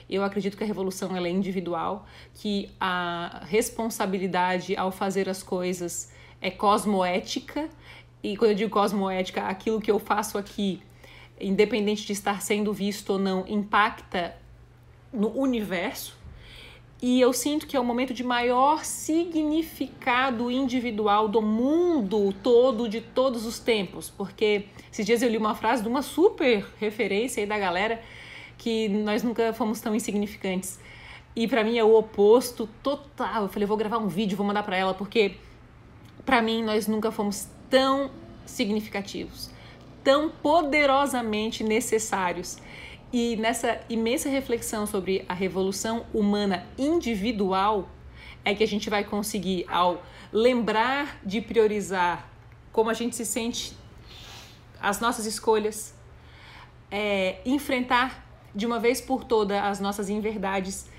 [0.08, 6.12] Eu acredito que a revolução ela é individual, que a responsabilidade ao fazer as coisas
[6.40, 7.68] é cosmoética.
[8.22, 10.80] E quando eu digo cosmoética, aquilo que eu faço aqui,
[11.40, 14.34] independente de estar sendo visto ou não, impacta
[15.12, 16.16] no universo.
[17.00, 23.00] E eu sinto que é o momento de maior significado individual do mundo todo, de
[23.00, 24.10] todos os tempos.
[24.10, 28.02] Porque esses dias eu li uma frase de uma super referência aí da galera
[28.58, 30.78] que nós nunca fomos tão insignificantes.
[31.34, 33.44] E para mim é o oposto total.
[33.44, 35.36] Eu falei, vou gravar um vídeo, vou mandar para ela, porque
[36.26, 38.10] para mim nós nunca fomos tão
[38.44, 39.50] significativos,
[40.02, 42.58] tão poderosamente necessários
[43.12, 47.88] e nessa imensa reflexão sobre a revolução humana individual
[48.44, 52.28] é que a gente vai conseguir, ao lembrar de priorizar
[52.70, 53.74] como a gente se sente,
[54.80, 55.94] as nossas escolhas,
[56.90, 58.27] é, enfrentar
[58.58, 60.90] de uma vez por toda as nossas inverdades,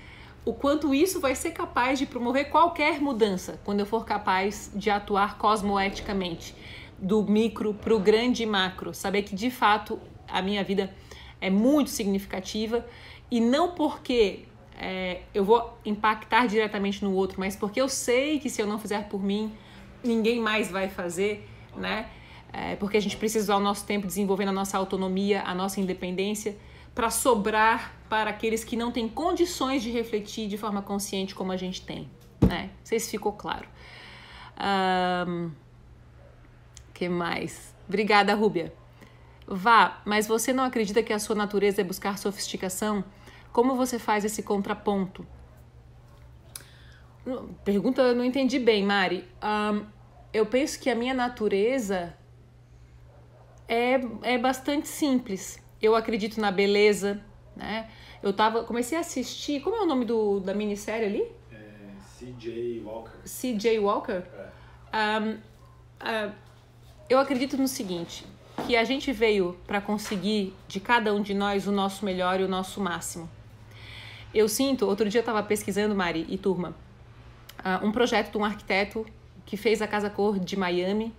[0.46, 4.88] o quanto isso vai ser capaz de promover qualquer mudança quando eu for capaz de
[4.88, 6.54] atuar cosmoeticamente,
[6.98, 10.90] do micro para o grande macro, saber que de fato a minha vida
[11.38, 12.86] é muito significativa
[13.30, 14.46] e não porque
[14.78, 18.78] é, eu vou impactar diretamente no outro, mas porque eu sei que se eu não
[18.78, 19.52] fizer por mim,
[20.02, 21.46] ninguém mais vai fazer,
[21.76, 22.08] né?
[22.50, 25.78] É, porque a gente precisa usar o nosso tempo desenvolvendo a nossa autonomia, a nossa
[25.78, 26.56] independência,
[26.94, 31.56] para sobrar para aqueles que não têm condições de refletir de forma consciente como a
[31.56, 32.10] gente tem,
[32.46, 32.70] né?
[32.78, 33.68] Não sei se ficou claro.
[35.28, 35.50] Um,
[36.92, 37.74] que mais?
[37.88, 38.72] Obrigada, Rúbia.
[39.46, 43.04] Vá, mas você não acredita que a sua natureza é buscar sofisticação?
[43.52, 45.26] Como você faz esse contraponto?
[47.64, 49.28] Pergunta, não entendi bem, Mari.
[49.42, 49.84] Um,
[50.32, 52.14] eu penso que a minha natureza
[53.68, 55.60] é, é bastante simples.
[55.80, 57.20] Eu acredito na beleza,
[57.56, 57.88] né?
[58.22, 61.22] Eu tava, comecei a assistir, como é o nome do, da minissérie ali?
[61.50, 61.58] É,
[62.18, 62.82] C.J.
[62.84, 63.18] Walker.
[63.24, 63.78] C.J.
[63.78, 64.22] Walker?
[64.92, 65.20] É.
[65.20, 66.32] Um, uh,
[67.08, 68.26] eu acredito no seguinte,
[68.66, 72.44] que a gente veio para conseguir de cada um de nós o nosso melhor e
[72.44, 73.28] o nosso máximo.
[74.34, 76.74] Eu sinto, outro dia eu estava pesquisando, Mari e turma,
[77.58, 79.06] uh, um projeto de um arquiteto
[79.44, 81.12] que fez a Casa Cor de Miami.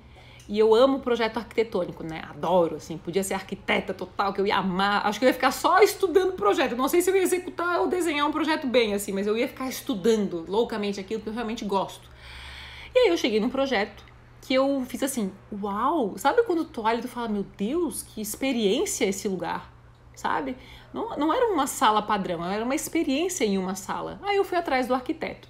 [0.51, 2.23] E eu amo projeto arquitetônico, né?
[2.29, 5.07] Adoro, assim, podia ser arquiteta total, que eu ia amar.
[5.07, 6.75] Acho que eu ia ficar só estudando projeto.
[6.75, 9.47] Não sei se eu ia executar ou desenhar um projeto bem, assim, mas eu ia
[9.47, 12.09] ficar estudando loucamente aquilo que eu realmente gosto.
[12.93, 14.03] E aí eu cheguei num projeto
[14.41, 16.17] que eu fiz assim, uau!
[16.17, 19.71] Sabe quando tu olha e tu fala, meu Deus, que experiência esse lugar,
[20.13, 20.57] sabe?
[20.93, 24.19] Não, não era uma sala padrão, era uma experiência em uma sala.
[24.21, 25.47] Aí eu fui atrás do arquiteto.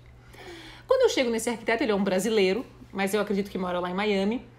[0.88, 3.90] Quando eu chego nesse arquiteto, ele é um brasileiro, mas eu acredito que mora lá
[3.90, 4.51] em Miami.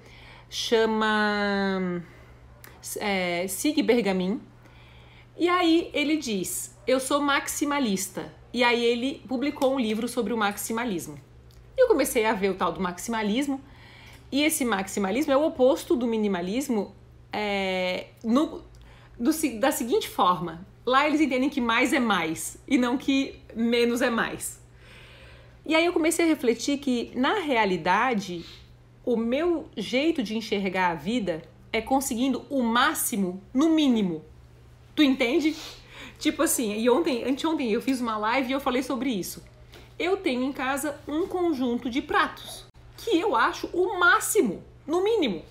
[0.54, 2.04] Chama
[3.00, 4.38] é, Sig Bergamin.
[5.34, 8.30] E aí ele diz: Eu sou maximalista.
[8.52, 11.18] E aí ele publicou um livro sobre o maximalismo.
[11.74, 13.62] Eu comecei a ver o tal do maximalismo.
[14.30, 16.94] E esse maximalismo é o oposto do minimalismo
[17.32, 18.62] é, no,
[19.18, 24.02] do, da seguinte forma: lá eles entendem que mais é mais e não que menos
[24.02, 24.60] é mais.
[25.64, 28.44] E aí eu comecei a refletir que, na realidade,
[29.04, 34.22] o meu jeito de enxergar a vida é conseguindo o máximo no mínimo.
[34.94, 35.56] Tu entende?
[36.18, 39.42] Tipo assim, e ontem, anteontem eu fiz uma live e eu falei sobre isso.
[39.98, 42.64] Eu tenho em casa um conjunto de pratos
[42.96, 45.42] que eu acho o máximo, no mínimo.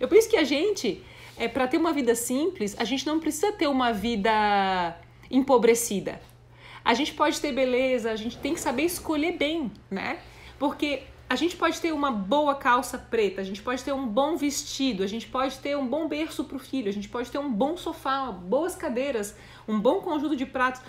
[0.00, 1.02] Eu penso que a gente,
[1.36, 4.98] é, para ter uma vida simples, a gente não precisa ter uma vida
[5.30, 6.20] empobrecida.
[6.84, 10.18] A gente pode ter beleza, a gente tem que saber escolher bem, né?
[10.58, 14.36] Porque a gente pode ter uma boa calça preta, a gente pode ter um bom
[14.36, 17.38] vestido, a gente pode ter um bom berço para o filho, a gente pode ter
[17.38, 19.36] um bom sofá, boas cadeiras,
[19.66, 20.80] um bom conjunto de pratos.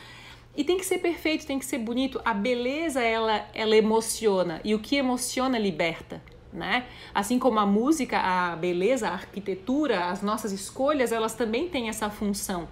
[0.56, 2.22] E tem que ser perfeito, tem que ser bonito.
[2.24, 4.60] A beleza, ela, ela emociona.
[4.64, 6.22] E o que emociona, liberta.
[6.52, 6.88] Né?
[7.14, 12.10] Assim como a música, a beleza, a arquitetura, as nossas escolhas, elas também têm essa
[12.10, 12.68] função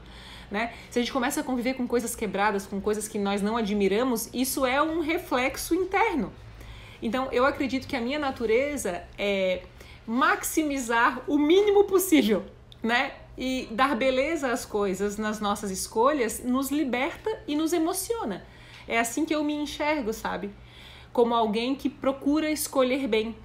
[0.50, 0.74] né?
[0.90, 4.30] Se a gente começa a conviver com coisas quebradas, com coisas que nós não admiramos,
[4.34, 6.32] isso é um reflexo interno.
[7.02, 9.64] Então, eu acredito que a minha natureza é
[10.06, 12.46] maximizar o mínimo possível,
[12.82, 13.14] né?
[13.38, 18.44] E dar beleza às coisas nas nossas escolhas nos liberta e nos emociona.
[18.88, 20.50] É assim que eu me enxergo, sabe?
[21.12, 23.36] Como alguém que procura escolher bem,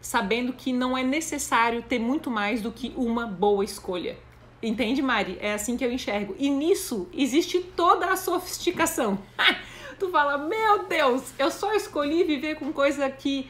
[0.00, 4.18] sabendo que não é necessário ter muito mais do que uma boa escolha.
[4.62, 5.38] Entende, Mari?
[5.40, 6.34] É assim que eu enxergo.
[6.38, 9.18] E nisso existe toda a sofisticação.
[9.98, 13.48] tu fala, meu Deus, eu só escolhi viver com coisa que,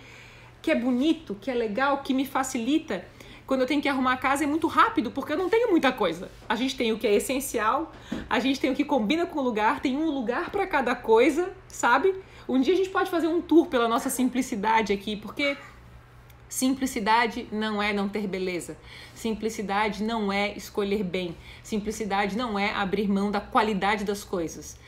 [0.62, 3.04] que é bonito, que é legal, que me facilita.
[3.46, 5.90] Quando eu tenho que arrumar a casa é muito rápido, porque eu não tenho muita
[5.90, 6.30] coisa.
[6.48, 7.92] A gente tem o que é essencial,
[8.28, 11.52] a gente tem o que combina com o lugar, tem um lugar para cada coisa,
[11.66, 12.14] sabe?
[12.48, 15.56] Um dia a gente pode fazer um tour pela nossa simplicidade aqui, porque
[16.48, 18.76] Simplicidade não é não ter beleza.
[19.14, 21.36] Simplicidade não é escolher bem.
[21.62, 24.78] Simplicidade não é abrir mão da qualidade das coisas.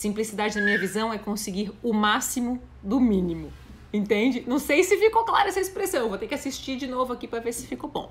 [0.00, 3.52] Simplicidade, na minha visão, é conseguir o máximo do mínimo.
[3.92, 4.42] Entende?
[4.46, 6.08] Não sei se ficou clara essa expressão.
[6.08, 8.10] Vou ter que assistir de novo aqui para ver se ficou bom.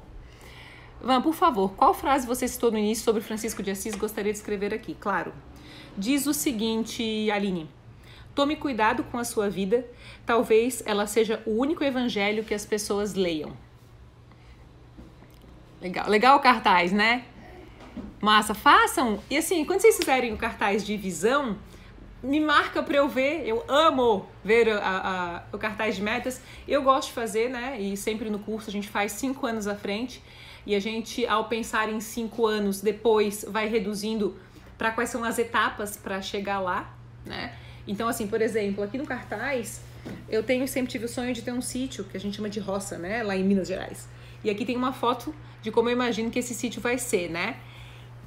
[1.02, 4.38] Van, por favor, qual frase você citou no início sobre Francisco de Assis gostaria de
[4.38, 4.96] escrever aqui?
[5.00, 5.34] Claro.
[5.98, 7.68] Diz o seguinte, Aline.
[8.36, 9.84] Tome cuidado com a sua vida,
[10.28, 13.52] talvez ela seja o único evangelho que as pessoas leiam.
[15.82, 17.26] Legal, legal o cartaz, né?
[18.22, 19.20] Massa, façam.
[19.28, 21.58] E assim, quando vocês fizerem o cartaz de visão,
[22.22, 23.48] me marca para eu ver.
[23.48, 26.42] Eu amo ver a, a, o cartaz de metas.
[26.68, 27.80] Eu gosto de fazer, né?
[27.80, 30.22] E sempre no curso a gente faz cinco anos à frente.
[30.66, 34.36] E a gente, ao pensar em cinco anos depois, vai reduzindo
[34.78, 36.94] para quais são as etapas para chegar lá,
[37.26, 37.54] né?
[37.88, 39.82] Então, assim, por exemplo, aqui no cartaz,
[40.30, 42.60] eu tenho sempre tive o sonho de ter um sítio que a gente chama de
[42.60, 43.24] roça, né?
[43.24, 44.08] Lá em Minas Gerais.
[44.44, 47.58] E aqui tem uma foto de como eu imagino que esse sítio vai ser, né?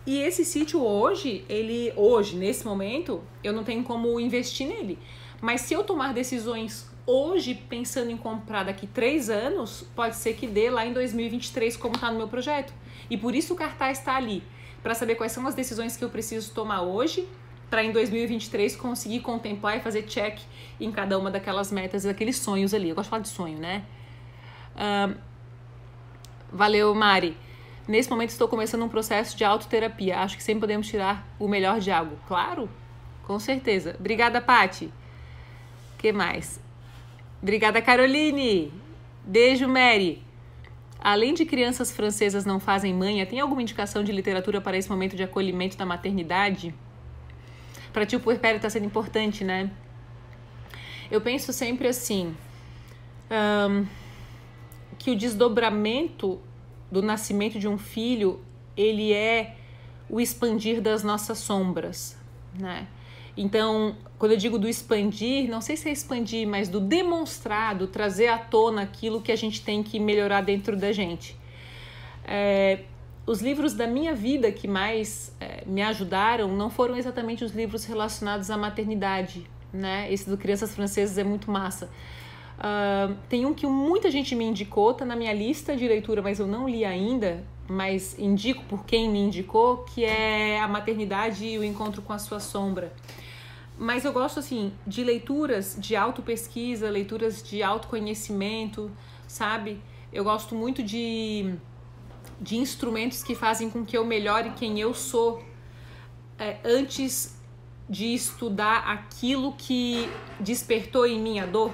[0.07, 4.99] E esse sítio hoje, ele hoje, nesse momento, eu não tenho como investir nele.
[5.41, 10.47] Mas se eu tomar decisões hoje, pensando em comprar daqui três anos, pode ser que
[10.47, 12.73] dê lá em 2023, como está no meu projeto.
[13.09, 14.43] E por isso o cartaz está ali,
[14.83, 17.29] para saber quais são as decisões que eu preciso tomar hoje
[17.71, 20.39] para em 2023 conseguir contemplar e fazer check
[20.79, 22.91] em cada uma daquelas metas, daqueles sonhos ali.
[22.91, 23.85] Eu gosto de falar de sonho, né?
[24.77, 25.17] Uh,
[26.53, 27.35] valeu, Mari.
[27.87, 30.21] Nesse momento estou começando um processo de autoterapia.
[30.21, 32.17] Acho que sempre podemos tirar o melhor de algo.
[32.29, 32.71] Claro,
[33.25, 33.97] com certeza.
[33.99, 34.93] Obrigada, Pati.
[35.99, 36.61] que mais?
[37.43, 38.73] Obrigada, Caroline.
[39.25, 40.23] Beijo, Mary.
[41.01, 45.17] Além de crianças francesas não fazem manha, tem alguma indicação de literatura para esse momento
[45.17, 46.73] de acolhimento da maternidade?
[47.93, 49.69] Para ti o puerpério está sendo importante, né?
[51.11, 52.35] Eu penso sempre assim,
[53.69, 53.85] um,
[54.97, 56.41] que o desdobramento
[56.93, 58.39] do nascimento de um filho,
[58.77, 59.57] ele é
[60.11, 62.19] o expandir das nossas sombras,
[62.55, 62.87] né?
[63.35, 67.87] Então, quando eu digo do expandir, não sei se é expandir, mas do demonstrar, do
[67.87, 71.35] trazer à tona aquilo que a gente tem que melhorar dentro da gente.
[72.27, 72.81] É,
[73.27, 77.87] os livros da minha vida que mais é, me ajudaram não foram exatamente os livros
[77.87, 80.13] relacionados à maternidade, né?
[80.13, 81.89] Esse do Crianças Francesas é muito massa.
[82.63, 86.39] Uh, tem um que muita gente me indicou, tá na minha lista de leitura, mas
[86.39, 91.59] eu não li ainda, mas indico por quem me indicou, que é A Maternidade e
[91.59, 92.93] o Encontro com a Sua Sombra.
[93.77, 98.93] Mas eu gosto, assim, de leituras de autopesquisa, leituras de autoconhecimento,
[99.27, 99.81] sabe?
[100.13, 101.55] Eu gosto muito de,
[102.41, 105.43] de instrumentos que fazem com que eu melhore quem eu sou
[106.39, 107.37] é, antes
[107.89, 111.73] de estudar aquilo que despertou em mim a dor.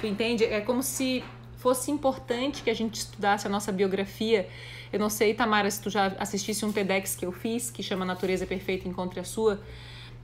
[0.00, 0.44] Tu entende?
[0.44, 1.22] É como se
[1.56, 4.48] fosse importante que a gente estudasse a nossa biografia.
[4.92, 8.04] Eu não sei, Tamara, se tu já assistisse um TEDx que eu fiz, que chama
[8.04, 9.60] Natureza Perfeita Encontre a Sua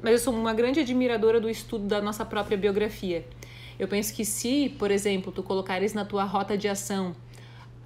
[0.02, 3.24] mas eu sou uma grande admiradora do estudo da nossa própria biografia.
[3.78, 7.14] Eu penso que se, por exemplo, tu colocares na tua rota de ação,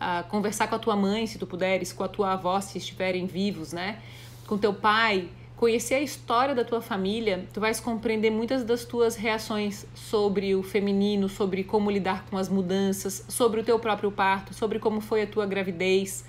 [0.00, 3.26] uh, conversar com a tua mãe, se tu puderes, com a tua avó, se estiverem
[3.26, 4.00] vivos, né?
[4.46, 9.16] Com teu pai, conhecer a história da tua família, tu vais compreender muitas das tuas
[9.16, 14.52] reações sobre o feminino, sobre como lidar com as mudanças, sobre o teu próprio parto,
[14.52, 16.24] sobre como foi a tua gravidez.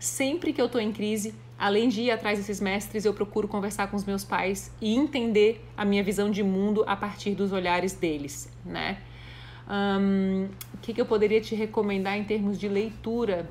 [0.00, 3.86] Sempre que eu tô em crise, além de ir atrás desses mestres, eu procuro conversar
[3.88, 7.92] com os meus pais e entender a minha visão de mundo a partir dos olhares
[7.92, 8.98] deles, né?
[9.68, 13.48] Um, o que, que eu poderia te recomendar em termos de leitura?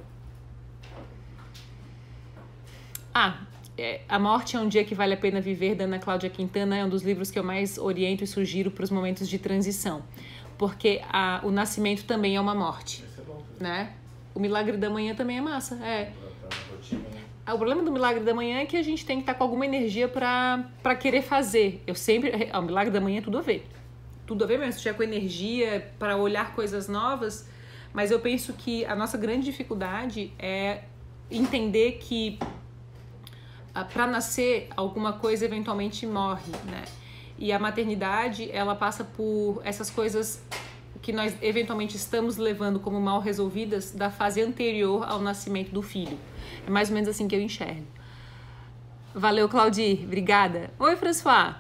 [3.13, 3.41] Ah,
[3.77, 6.77] é, A Morte é um Dia que Vale a Pena Viver, da Ana Cláudia Quintana,
[6.77, 10.03] é um dos livros que eu mais oriento e sugiro para os momentos de transição.
[10.57, 13.03] Porque a, o nascimento também é uma morte,
[13.59, 13.93] é né?
[14.35, 16.11] O Milagre da Manhã também é massa, é.
[17.45, 19.43] O problema do milagre da manhã é que a gente tem que estar tá com
[19.43, 21.83] alguma energia para querer fazer.
[21.85, 22.31] Eu sempre.
[22.53, 23.67] O milagre da manhã é tudo a ver.
[24.25, 24.73] Tudo a ver mesmo.
[24.73, 27.49] Se tiver com energia para olhar coisas novas.
[27.91, 30.83] Mas eu penso que a nossa grande dificuldade é
[31.29, 32.47] entender que ah,
[33.81, 36.83] para nascer alguma coisa eventualmente morre, né?
[37.39, 40.43] E a maternidade, ela passa por essas coisas
[41.01, 46.17] que nós eventualmente estamos levando como mal resolvidas da fase anterior ao nascimento do filho.
[46.65, 47.85] É mais ou menos assim que eu enxergo.
[49.13, 50.03] Valeu, Claudir.
[50.03, 50.71] Obrigada.
[50.79, 51.55] Oi, François.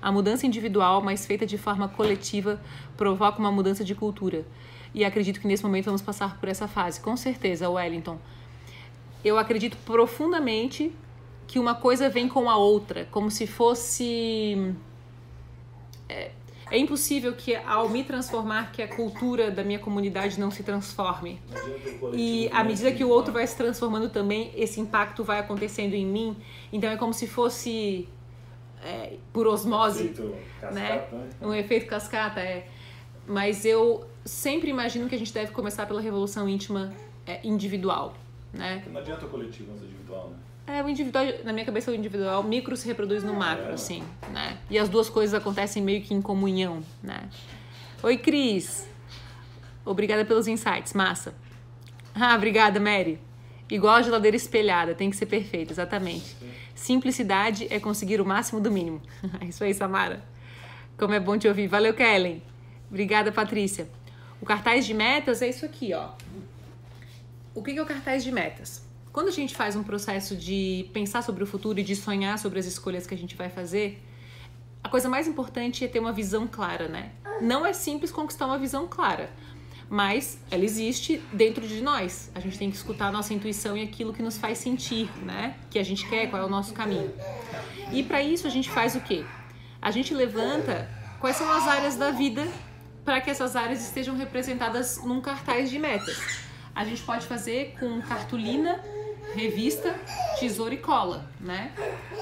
[0.00, 2.60] A mudança individual, mas feita de forma coletiva,
[2.96, 4.46] provoca uma mudança de cultura.
[4.94, 7.00] E acredito que nesse momento vamos passar por essa fase.
[7.00, 8.18] Com certeza, Wellington.
[9.24, 10.92] Eu acredito profundamente
[11.46, 14.74] que uma coisa vem com a outra, como se fosse.
[16.08, 16.30] É,
[16.70, 21.40] é impossível que ao me transformar que a cultura da minha comunidade não se transforme.
[22.12, 26.04] E à medida que o outro vai se transformando também, esse impacto vai acontecendo em
[26.04, 26.36] mim.
[26.72, 28.08] Então é como se fosse
[28.82, 30.98] é, por osmose, um né?
[30.98, 31.30] cascata, né?
[31.40, 32.66] Um efeito cascata, é.
[33.26, 36.92] Mas eu sempre imagino que a gente deve começar pela revolução íntima
[37.24, 38.14] é, individual,
[38.52, 38.84] né?
[38.88, 40.36] Não adianta o coletivo antes individual, né?
[40.66, 44.02] É, o individual, na minha cabeça, o individual, o micro se reproduz no macro, assim,
[44.32, 44.58] né?
[44.68, 47.28] E as duas coisas acontecem meio que em comunhão, né?
[48.02, 48.86] Oi, Cris.
[49.84, 51.34] Obrigada pelos insights, massa.
[52.12, 53.20] Ah, obrigada, Mary.
[53.70, 56.36] Igual a geladeira espelhada, tem que ser perfeita, exatamente.
[56.74, 59.00] Simplicidade é conseguir o máximo do mínimo.
[59.48, 60.22] Isso aí, Samara.
[60.96, 61.68] Como é bom te ouvir.
[61.68, 62.42] Valeu, Kellen.
[62.88, 63.88] Obrigada, Patrícia.
[64.40, 66.10] O cartaz de metas é isso aqui, ó.
[67.54, 68.85] O que é o cartaz de metas?
[69.16, 72.58] Quando a gente faz um processo de pensar sobre o futuro e de sonhar sobre
[72.58, 73.98] as escolhas que a gente vai fazer,
[74.84, 77.12] a coisa mais importante é ter uma visão clara, né?
[77.40, 79.30] Não é simples conquistar uma visão clara,
[79.88, 82.30] mas ela existe dentro de nós.
[82.34, 85.56] A gente tem que escutar a nossa intuição e aquilo que nos faz sentir, né?
[85.70, 87.10] Que a gente quer, qual é o nosso caminho.
[87.90, 89.24] E para isso a gente faz o quê?
[89.80, 90.90] A gente levanta
[91.20, 92.46] quais são as áreas da vida
[93.02, 96.20] para que essas áreas estejam representadas num cartaz de metas.
[96.74, 98.78] A gente pode fazer com cartolina
[99.36, 99.94] revista,
[100.40, 101.72] tesoura e cola, né?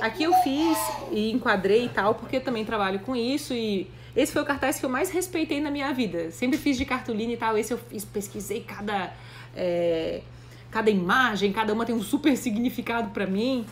[0.00, 0.76] Aqui eu fiz
[1.12, 4.84] e enquadrei e tal, porque também trabalho com isso e esse foi o cartaz que
[4.84, 6.30] eu mais respeitei na minha vida.
[6.30, 9.12] Sempre fiz de cartolina e tal, esse eu fiz, pesquisei cada,
[9.56, 10.22] é,
[10.70, 13.64] cada imagem, cada uma tem um super significado para mim.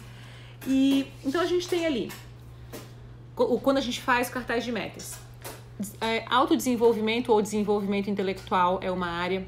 [0.67, 2.11] E então a gente tem ali
[3.35, 5.19] quando a gente faz cartaz de metas.
[6.01, 9.47] É, autodesenvolvimento ou desenvolvimento intelectual é uma área.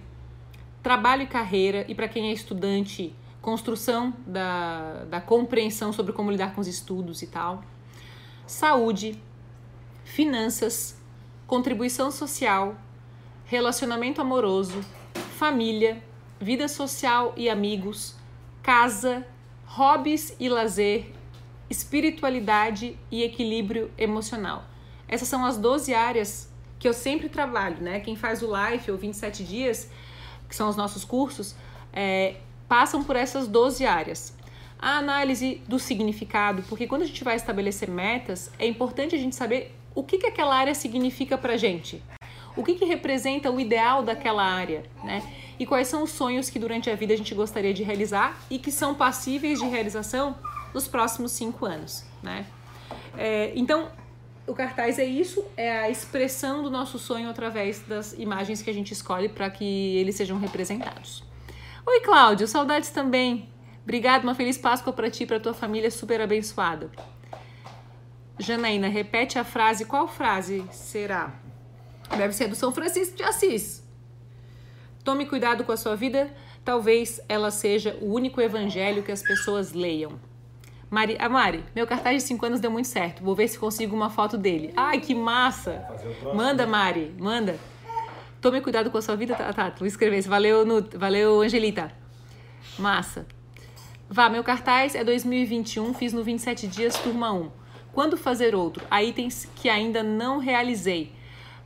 [0.82, 3.14] Trabalho e carreira, e para quem é estudante,
[3.45, 7.62] construção da, da compreensão sobre como lidar com os estudos e tal.
[8.47, 9.22] Saúde,
[10.03, 10.99] finanças,
[11.47, 12.74] contribuição social,
[13.45, 14.82] relacionamento amoroso,
[15.36, 16.03] família,
[16.40, 18.16] vida social e amigos,
[18.62, 19.26] casa,
[19.66, 21.12] hobbies e lazer,
[21.68, 24.64] espiritualidade e equilíbrio emocional.
[25.07, 28.01] Essas são as 12 áreas que eu sempre trabalho, né?
[28.01, 29.90] Quem faz o Life ou 27 dias,
[30.49, 31.55] que são os nossos cursos,
[31.92, 32.36] é,
[32.74, 34.34] passam por essas 12 áreas.
[34.80, 39.36] A análise do significado, porque quando a gente vai estabelecer metas, é importante a gente
[39.36, 42.02] saber o que, que aquela área significa pra gente.
[42.56, 45.22] O que, que representa o ideal daquela área, né?
[45.56, 48.58] E quais são os sonhos que durante a vida a gente gostaria de realizar e
[48.58, 50.36] que são passíveis de realização
[50.74, 52.44] nos próximos cinco anos, né?
[53.16, 53.88] É, então,
[54.48, 58.74] o cartaz é isso, é a expressão do nosso sonho através das imagens que a
[58.74, 59.64] gente escolhe para que
[59.96, 61.22] eles sejam representados.
[61.87, 63.47] Oi, Cláudio, saudades também.
[63.82, 66.91] Obrigado, uma feliz Páscoa para ti e para tua família super abençoada.
[68.39, 69.85] Janaína, repete a frase.
[69.85, 71.35] Qual frase será?
[72.16, 73.87] Deve ser do São Francisco de Assis.
[75.05, 79.74] Tome cuidado com a sua vida, talvez ela seja o único evangelho que as pessoas
[79.74, 80.18] leiam.
[80.89, 83.22] Mari, a ah, Mari, meu cartaz de 5 anos deu muito certo.
[83.22, 84.72] Vou ver se consigo uma foto dele.
[84.74, 85.87] Ai, que massa!
[86.35, 87.59] Manda, Mari, manda.
[88.45, 89.51] Tome cuidado com a sua vida, tá?
[89.55, 90.28] tá vou escrever isso.
[90.28, 91.90] Valeu, Nut, valeu, Angelita.
[92.78, 93.26] Massa.
[94.07, 97.51] Vá, meu cartaz é 2021, fiz no 27 dias, turma 1.
[97.95, 98.84] Quando fazer outro?
[98.90, 101.11] Há itens que ainda não realizei.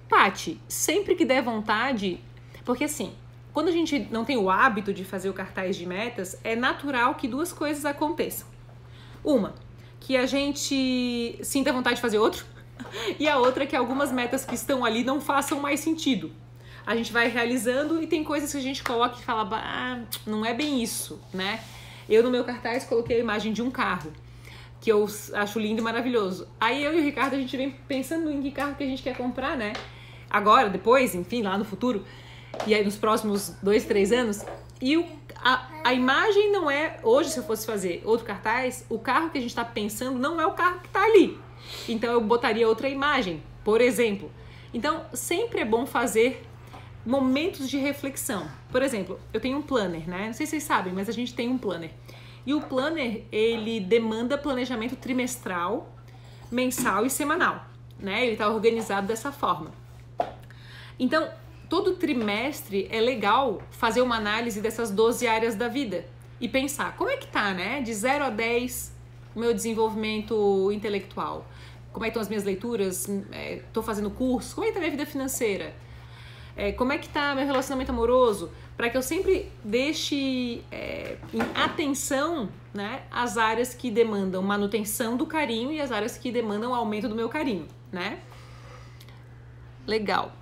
[0.08, 2.20] Pati, sempre que der vontade,
[2.64, 3.12] porque assim,
[3.52, 7.16] quando a gente não tem o hábito de fazer o cartaz de metas, é natural
[7.16, 8.46] que duas coisas aconteçam.
[9.24, 9.52] Uma,
[9.98, 12.46] que a gente sinta vontade de fazer outro,
[13.18, 16.30] e a outra que algumas metas que estão ali não façam mais sentido.
[16.88, 20.42] A gente vai realizando e tem coisas que a gente coloca e fala, ah, não
[20.42, 21.60] é bem isso, né?
[22.08, 24.10] Eu no meu cartaz coloquei a imagem de um carro,
[24.80, 26.48] que eu acho lindo e maravilhoso.
[26.58, 29.02] Aí eu e o Ricardo a gente vem pensando em que carro que a gente
[29.02, 29.74] quer comprar, né?
[30.30, 32.06] Agora, depois, enfim, lá no futuro,
[32.66, 34.42] e aí nos próximos dois, três anos.
[34.80, 35.04] E o
[35.44, 37.00] a, a imagem não é.
[37.02, 40.40] Hoje, se eu fosse fazer outro cartaz, o carro que a gente está pensando não
[40.40, 41.38] é o carro que está ali.
[41.86, 44.32] Então eu botaria outra imagem, por exemplo.
[44.72, 46.47] Então sempre é bom fazer
[47.08, 48.46] momentos de reflexão.
[48.70, 50.26] Por exemplo, eu tenho um planner, né?
[50.26, 51.90] Não sei se vocês sabem, mas a gente tem um planner.
[52.44, 55.90] E o planner, ele demanda planejamento trimestral,
[56.50, 57.64] mensal e semanal,
[57.98, 58.24] né?
[58.24, 59.70] Ele está organizado dessa forma.
[60.98, 61.30] Então,
[61.66, 66.04] todo trimestre é legal fazer uma análise dessas 12 áreas da vida
[66.38, 67.80] e pensar como é que tá, né?
[67.80, 68.94] De 0 a 10
[69.34, 71.46] o meu desenvolvimento intelectual.
[71.90, 73.08] Como é que estão as minhas leituras?
[73.08, 74.54] Estou é, fazendo curso?
[74.54, 75.74] Como é que tá a minha vida financeira?
[76.58, 78.50] É, como é que tá meu relacionamento amoroso?
[78.76, 85.24] Para que eu sempre deixe é, em atenção né, as áreas que demandam manutenção do
[85.24, 88.18] carinho e as áreas que demandam aumento do meu carinho, né?
[89.86, 90.32] Legal.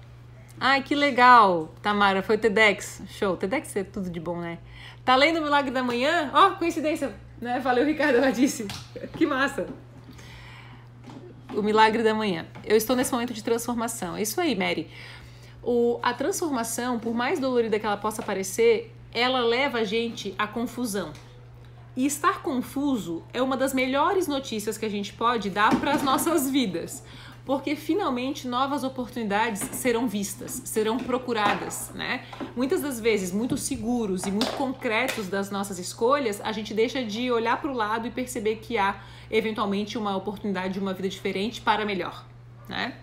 [0.58, 3.02] Ai, que legal, Tamara, foi TEDx.
[3.08, 3.36] Show.
[3.36, 4.56] TEDx é tudo de bom, né?
[5.04, 6.30] Tá lendo o Milagre da Manhã?
[6.32, 7.60] Ó, oh, coincidência, né?
[7.60, 8.66] Valeu, Ricardo, ela disse.
[9.18, 9.66] Que massa.
[11.54, 12.46] O Milagre da Manhã.
[12.64, 14.16] Eu estou nesse momento de transformação.
[14.16, 14.88] É isso aí, Mary.
[15.66, 20.46] O, a transformação, por mais dolorida que ela possa parecer, ela leva a gente à
[20.46, 21.12] confusão.
[21.96, 26.02] E estar confuso é uma das melhores notícias que a gente pode dar para as
[26.04, 27.02] nossas vidas
[27.46, 32.24] porque finalmente novas oportunidades serão vistas, serão procuradas, né?
[32.56, 37.30] Muitas das vezes, muito seguros e muito concretos das nossas escolhas, a gente deixa de
[37.30, 39.00] olhar para o lado e perceber que há
[39.30, 42.26] eventualmente uma oportunidade de uma vida diferente para melhor,
[42.68, 42.96] né?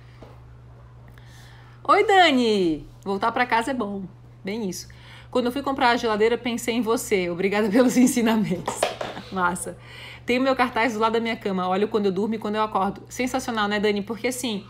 [1.85, 2.87] Oi, Dani!
[3.03, 4.03] Voltar para casa é bom,
[4.41, 4.87] bem isso.
[5.29, 7.29] Quando eu fui comprar a geladeira, pensei em você.
[7.29, 8.79] Obrigada pelos ensinamentos.
[9.33, 9.77] Massa.
[10.25, 11.67] Tem o meu cartaz do lado da minha cama.
[11.67, 13.03] Olho quando eu durmo e quando eu acordo.
[13.09, 14.01] Sensacional, né, Dani?
[14.01, 14.65] Porque assim,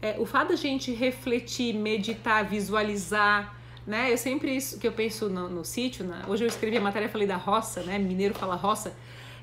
[0.00, 4.12] é, o fato da gente refletir, meditar, visualizar, né?
[4.12, 6.08] Eu sempre isso que eu penso no, no sítio.
[6.28, 7.98] Hoje eu escrevi a matéria, falei da roça, né?
[7.98, 8.96] Mineiro fala roça.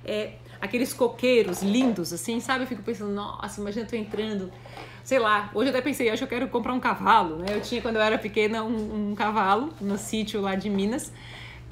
[0.06, 2.64] É, aqueles coqueiros lindos, assim, sabe?
[2.64, 4.52] Eu fico pensando, nossa, imagina eu tô entrando,
[5.04, 5.50] sei lá.
[5.54, 7.48] Hoje eu até pensei, acho que eu quero comprar um cavalo, né?
[7.50, 11.12] Eu tinha, quando eu era pequena, um, um cavalo no sítio lá de Minas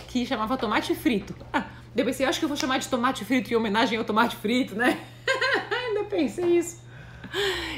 [0.07, 1.35] que chamava tomate frito.
[1.51, 1.65] Ah,
[1.95, 4.75] eu pensei, acho que eu vou chamar de tomate frito em homenagem ao tomate frito,
[4.75, 4.99] né?
[5.71, 6.81] Ainda pensei isso.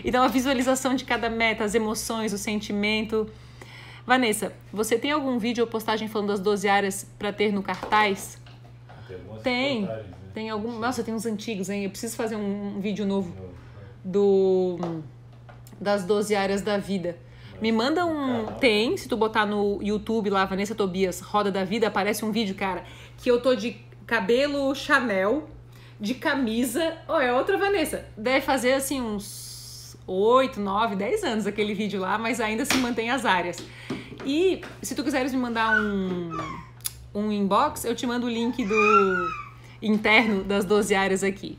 [0.03, 3.29] Então, a visualização de cada meta, as emoções, o sentimento.
[4.05, 8.39] Vanessa, você tem algum vídeo ou postagem falando das 12 áreas para ter no cartaz?
[9.07, 9.89] Tem Tem.
[10.39, 10.79] Tem algum.
[10.79, 11.83] Nossa, tem uns antigos, hein?
[11.83, 13.35] Eu preciso fazer um, vídeo novo
[14.05, 15.03] No- do
[15.81, 17.17] das 12 áreas da vida.
[17.61, 18.45] Me manda um.
[18.53, 22.55] Tem, se tu botar no YouTube lá, Vanessa Tobias, Roda da Vida, aparece um vídeo,
[22.55, 22.85] cara,
[23.17, 23.75] que eu tô de
[24.07, 25.49] cabelo Chanel,
[25.99, 26.93] de camisa.
[27.05, 28.05] Oh, é outra Vanessa.
[28.15, 33.09] Deve fazer assim uns 8, 9, 10 anos aquele vídeo lá, mas ainda se mantém
[33.11, 33.57] as áreas.
[34.25, 36.31] E se tu quiseres me mandar um,
[37.13, 39.48] um inbox, eu te mando o link do
[39.81, 41.57] interno das 12 áreas aqui.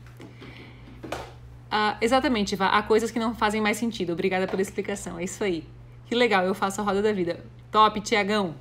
[1.69, 2.67] Ah, exatamente, Vá.
[2.67, 4.11] Há coisas que não fazem mais sentido.
[4.11, 5.17] Obrigada pela explicação.
[5.17, 5.63] É isso aí.
[6.05, 7.39] Que legal, eu faço a roda da vida.
[7.71, 8.53] Top, Tiagão.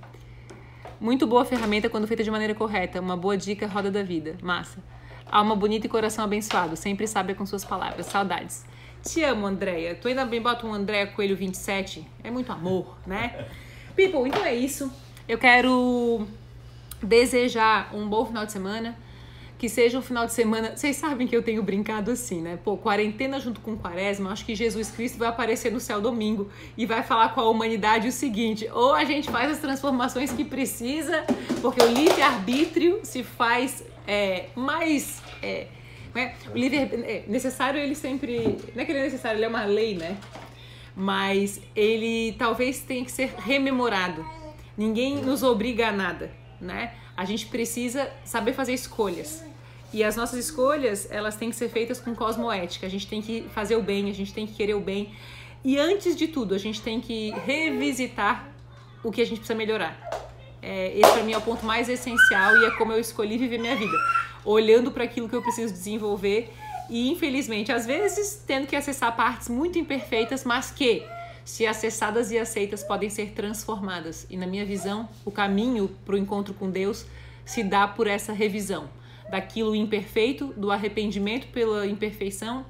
[1.01, 3.01] Muito boa ferramenta quando feita de maneira correta.
[3.01, 4.37] Uma boa dica, roda da vida.
[4.41, 4.79] Massa.
[5.27, 6.77] Alma bonita e coração abençoado.
[6.77, 8.07] Sempre sábia com suas palavras.
[8.07, 8.65] Saudades.
[9.03, 9.97] Te amo, Andréia.
[9.97, 12.07] Tu ainda bem bota um Andréia Coelho 27.
[12.23, 13.47] É muito amor, né?
[13.97, 14.93] People, então é isso.
[15.27, 16.27] Eu quero
[17.03, 18.97] desejar um bom final de semana.
[19.61, 20.75] Que seja um final de semana.
[20.75, 22.59] Vocês sabem que eu tenho brincado assim, né?
[22.65, 24.33] Pô, quarentena junto com quaresma.
[24.33, 26.49] Acho que Jesus Cristo vai aparecer no céu domingo
[26.79, 30.47] e vai falar com a humanidade o seguinte: ou a gente faz as transformações que
[30.47, 31.27] precisa,
[31.61, 35.21] porque o livre-arbítrio se faz é, mais.
[35.43, 35.67] É,
[36.15, 36.35] né?
[36.55, 38.57] O livre é, necessário, ele sempre.
[38.75, 40.17] Não é que ele é necessário, ele é uma lei, né?
[40.97, 44.25] Mas ele talvez tenha que ser rememorado.
[44.75, 46.95] Ninguém nos obriga a nada, né?
[47.15, 49.50] A gente precisa saber fazer escolhas.
[49.93, 52.87] E as nossas escolhas, elas têm que ser feitas com cosmoética.
[52.87, 55.13] A gente tem que fazer o bem, a gente tem que querer o bem.
[55.65, 58.49] E antes de tudo, a gente tem que revisitar
[59.03, 59.99] o que a gente precisa melhorar.
[60.63, 63.59] É, esse para mim é o ponto mais essencial e é como eu escolhi viver
[63.59, 63.97] minha vida,
[64.45, 66.53] olhando para aquilo que eu preciso desenvolver
[66.89, 71.03] e infelizmente às vezes tendo que acessar partes muito imperfeitas, mas que
[71.47, 74.27] se acessadas e aceitas podem ser transformadas.
[74.29, 77.07] E na minha visão, o caminho para o encontro com Deus
[77.45, 78.89] se dá por essa revisão
[79.31, 82.67] daquilo imperfeito, do arrependimento pela imperfeição,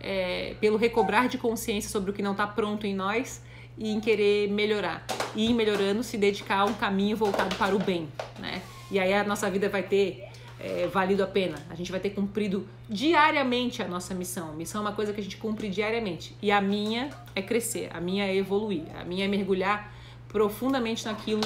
[0.00, 3.42] é, pelo recobrar de consciência sobre o que não está pronto em nós
[3.76, 5.04] e em querer melhorar.
[5.34, 8.08] E em melhorando, se dedicar a um caminho voltado para o bem.
[8.38, 8.62] Né?
[8.90, 10.24] E aí a nossa vida vai ter
[10.58, 11.56] é, valido a pena.
[11.68, 14.54] A gente vai ter cumprido diariamente a nossa missão.
[14.54, 16.36] Missão é uma coisa que a gente cumpre diariamente.
[16.40, 19.92] E a minha é crescer, a minha é evoluir, a minha é mergulhar
[20.28, 21.40] profundamente naquilo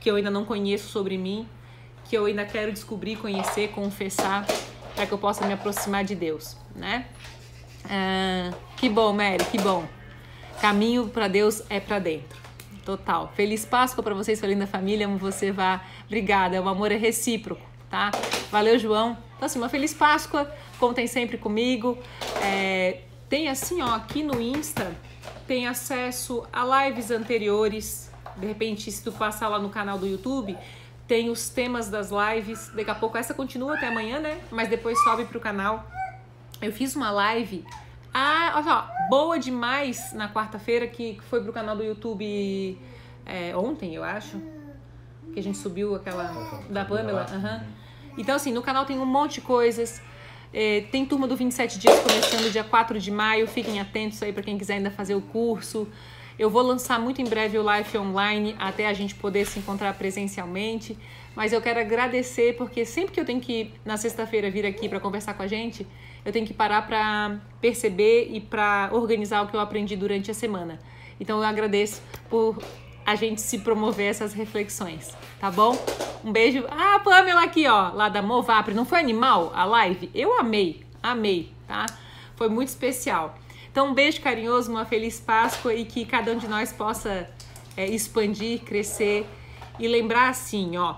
[0.00, 1.48] que eu ainda não conheço sobre mim,
[2.08, 4.46] que eu ainda quero descobrir, conhecer, confessar,
[4.94, 7.06] para que eu possa me aproximar de Deus, né?
[7.88, 9.86] Ah, que bom, Mary, que bom.
[10.60, 12.46] Caminho para Deus é para dentro.
[12.84, 13.32] Total.
[13.34, 15.06] Feliz Páscoa para vocês, sua linda família.
[15.06, 15.84] Amo você, vá.
[16.06, 16.62] Obrigada.
[16.62, 18.12] O amor é recíproco, tá?
[18.50, 19.18] Valeu, João.
[19.36, 20.50] Então, assim, uma feliz Páscoa.
[20.78, 21.98] Contem sempre comigo.
[22.42, 24.96] É, tem assim, ó, aqui no Insta,
[25.48, 28.10] tem acesso a lives anteriores.
[28.36, 30.56] De repente, se tu passar lá no canal do YouTube,
[31.06, 32.70] tem os temas das lives.
[32.74, 34.40] Daqui a pouco essa continua até amanhã, né?
[34.50, 35.86] Mas depois sobe pro canal.
[36.60, 37.64] Eu fiz uma live.
[38.12, 42.78] Ah, olha só, boa demais na quarta-feira, que foi pro canal do YouTube
[43.26, 44.40] é, ontem, eu acho.
[45.32, 46.24] Que a gente subiu aquela
[46.70, 47.26] da Pamela.
[47.30, 47.66] aham.
[48.16, 50.00] Então, assim, no canal tem um monte de coisas.
[50.52, 53.46] É, tem turma do 27 dias começando dia 4 de maio.
[53.46, 55.86] Fiquem atentos aí para quem quiser ainda fazer o curso.
[56.38, 59.94] Eu vou lançar muito em breve o Life Online até a gente poder se encontrar
[59.94, 60.96] presencialmente.
[61.34, 65.00] Mas eu quero agradecer porque sempre que eu tenho que na sexta-feira vir aqui para
[65.00, 65.86] conversar com a gente,
[66.24, 70.34] eu tenho que parar para perceber e para organizar o que eu aprendi durante a
[70.34, 70.78] semana.
[71.18, 72.58] Então eu agradeço por
[73.04, 75.78] a gente se promover essas reflexões, tá bom?
[76.24, 76.64] Um beijo.
[76.68, 78.74] Ah, a Pamela aqui, ó, lá da Movapre.
[78.74, 80.10] Não foi animal a live?
[80.14, 81.86] Eu amei, amei, tá?
[82.34, 83.38] Foi muito especial.
[83.76, 87.28] Então, um beijo carinhoso, uma feliz Páscoa e que cada um de nós possa
[87.76, 89.26] é, expandir, crescer
[89.78, 90.94] e lembrar assim, ó,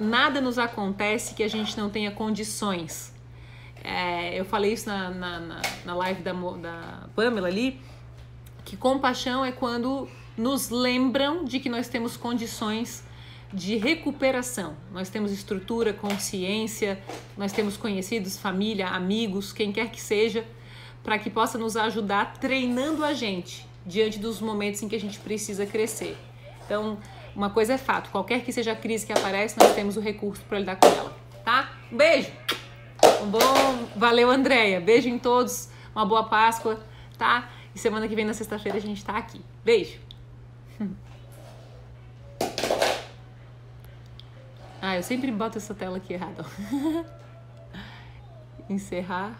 [0.00, 3.12] nada nos acontece que a gente não tenha condições.
[3.84, 7.78] É, eu falei isso na, na, na, na live da, da Pamela ali,
[8.64, 13.04] que compaixão é quando nos lembram de que nós temos condições
[13.52, 14.78] de recuperação.
[14.90, 16.98] Nós temos estrutura, consciência,
[17.36, 20.46] nós temos conhecidos, família, amigos, quem quer que seja,
[21.04, 25.20] para que possa nos ajudar treinando a gente diante dos momentos em que a gente
[25.20, 26.16] precisa crescer.
[26.64, 26.98] Então,
[27.36, 30.42] uma coisa é fato, qualquer que seja a crise que aparece, nós temos o recurso
[30.48, 31.70] para lidar com ela, tá?
[31.92, 32.32] Um beijo.
[33.22, 34.80] Um bom, valeu Andréia.
[34.80, 35.68] Beijo em todos.
[35.94, 36.80] Uma boa Páscoa,
[37.18, 37.50] tá?
[37.74, 39.40] E semana que vem na sexta-feira a gente tá aqui.
[39.62, 39.98] Beijo.
[44.86, 46.44] Ah, eu sempre boto essa tela aqui errada.
[48.68, 49.34] Encerrar.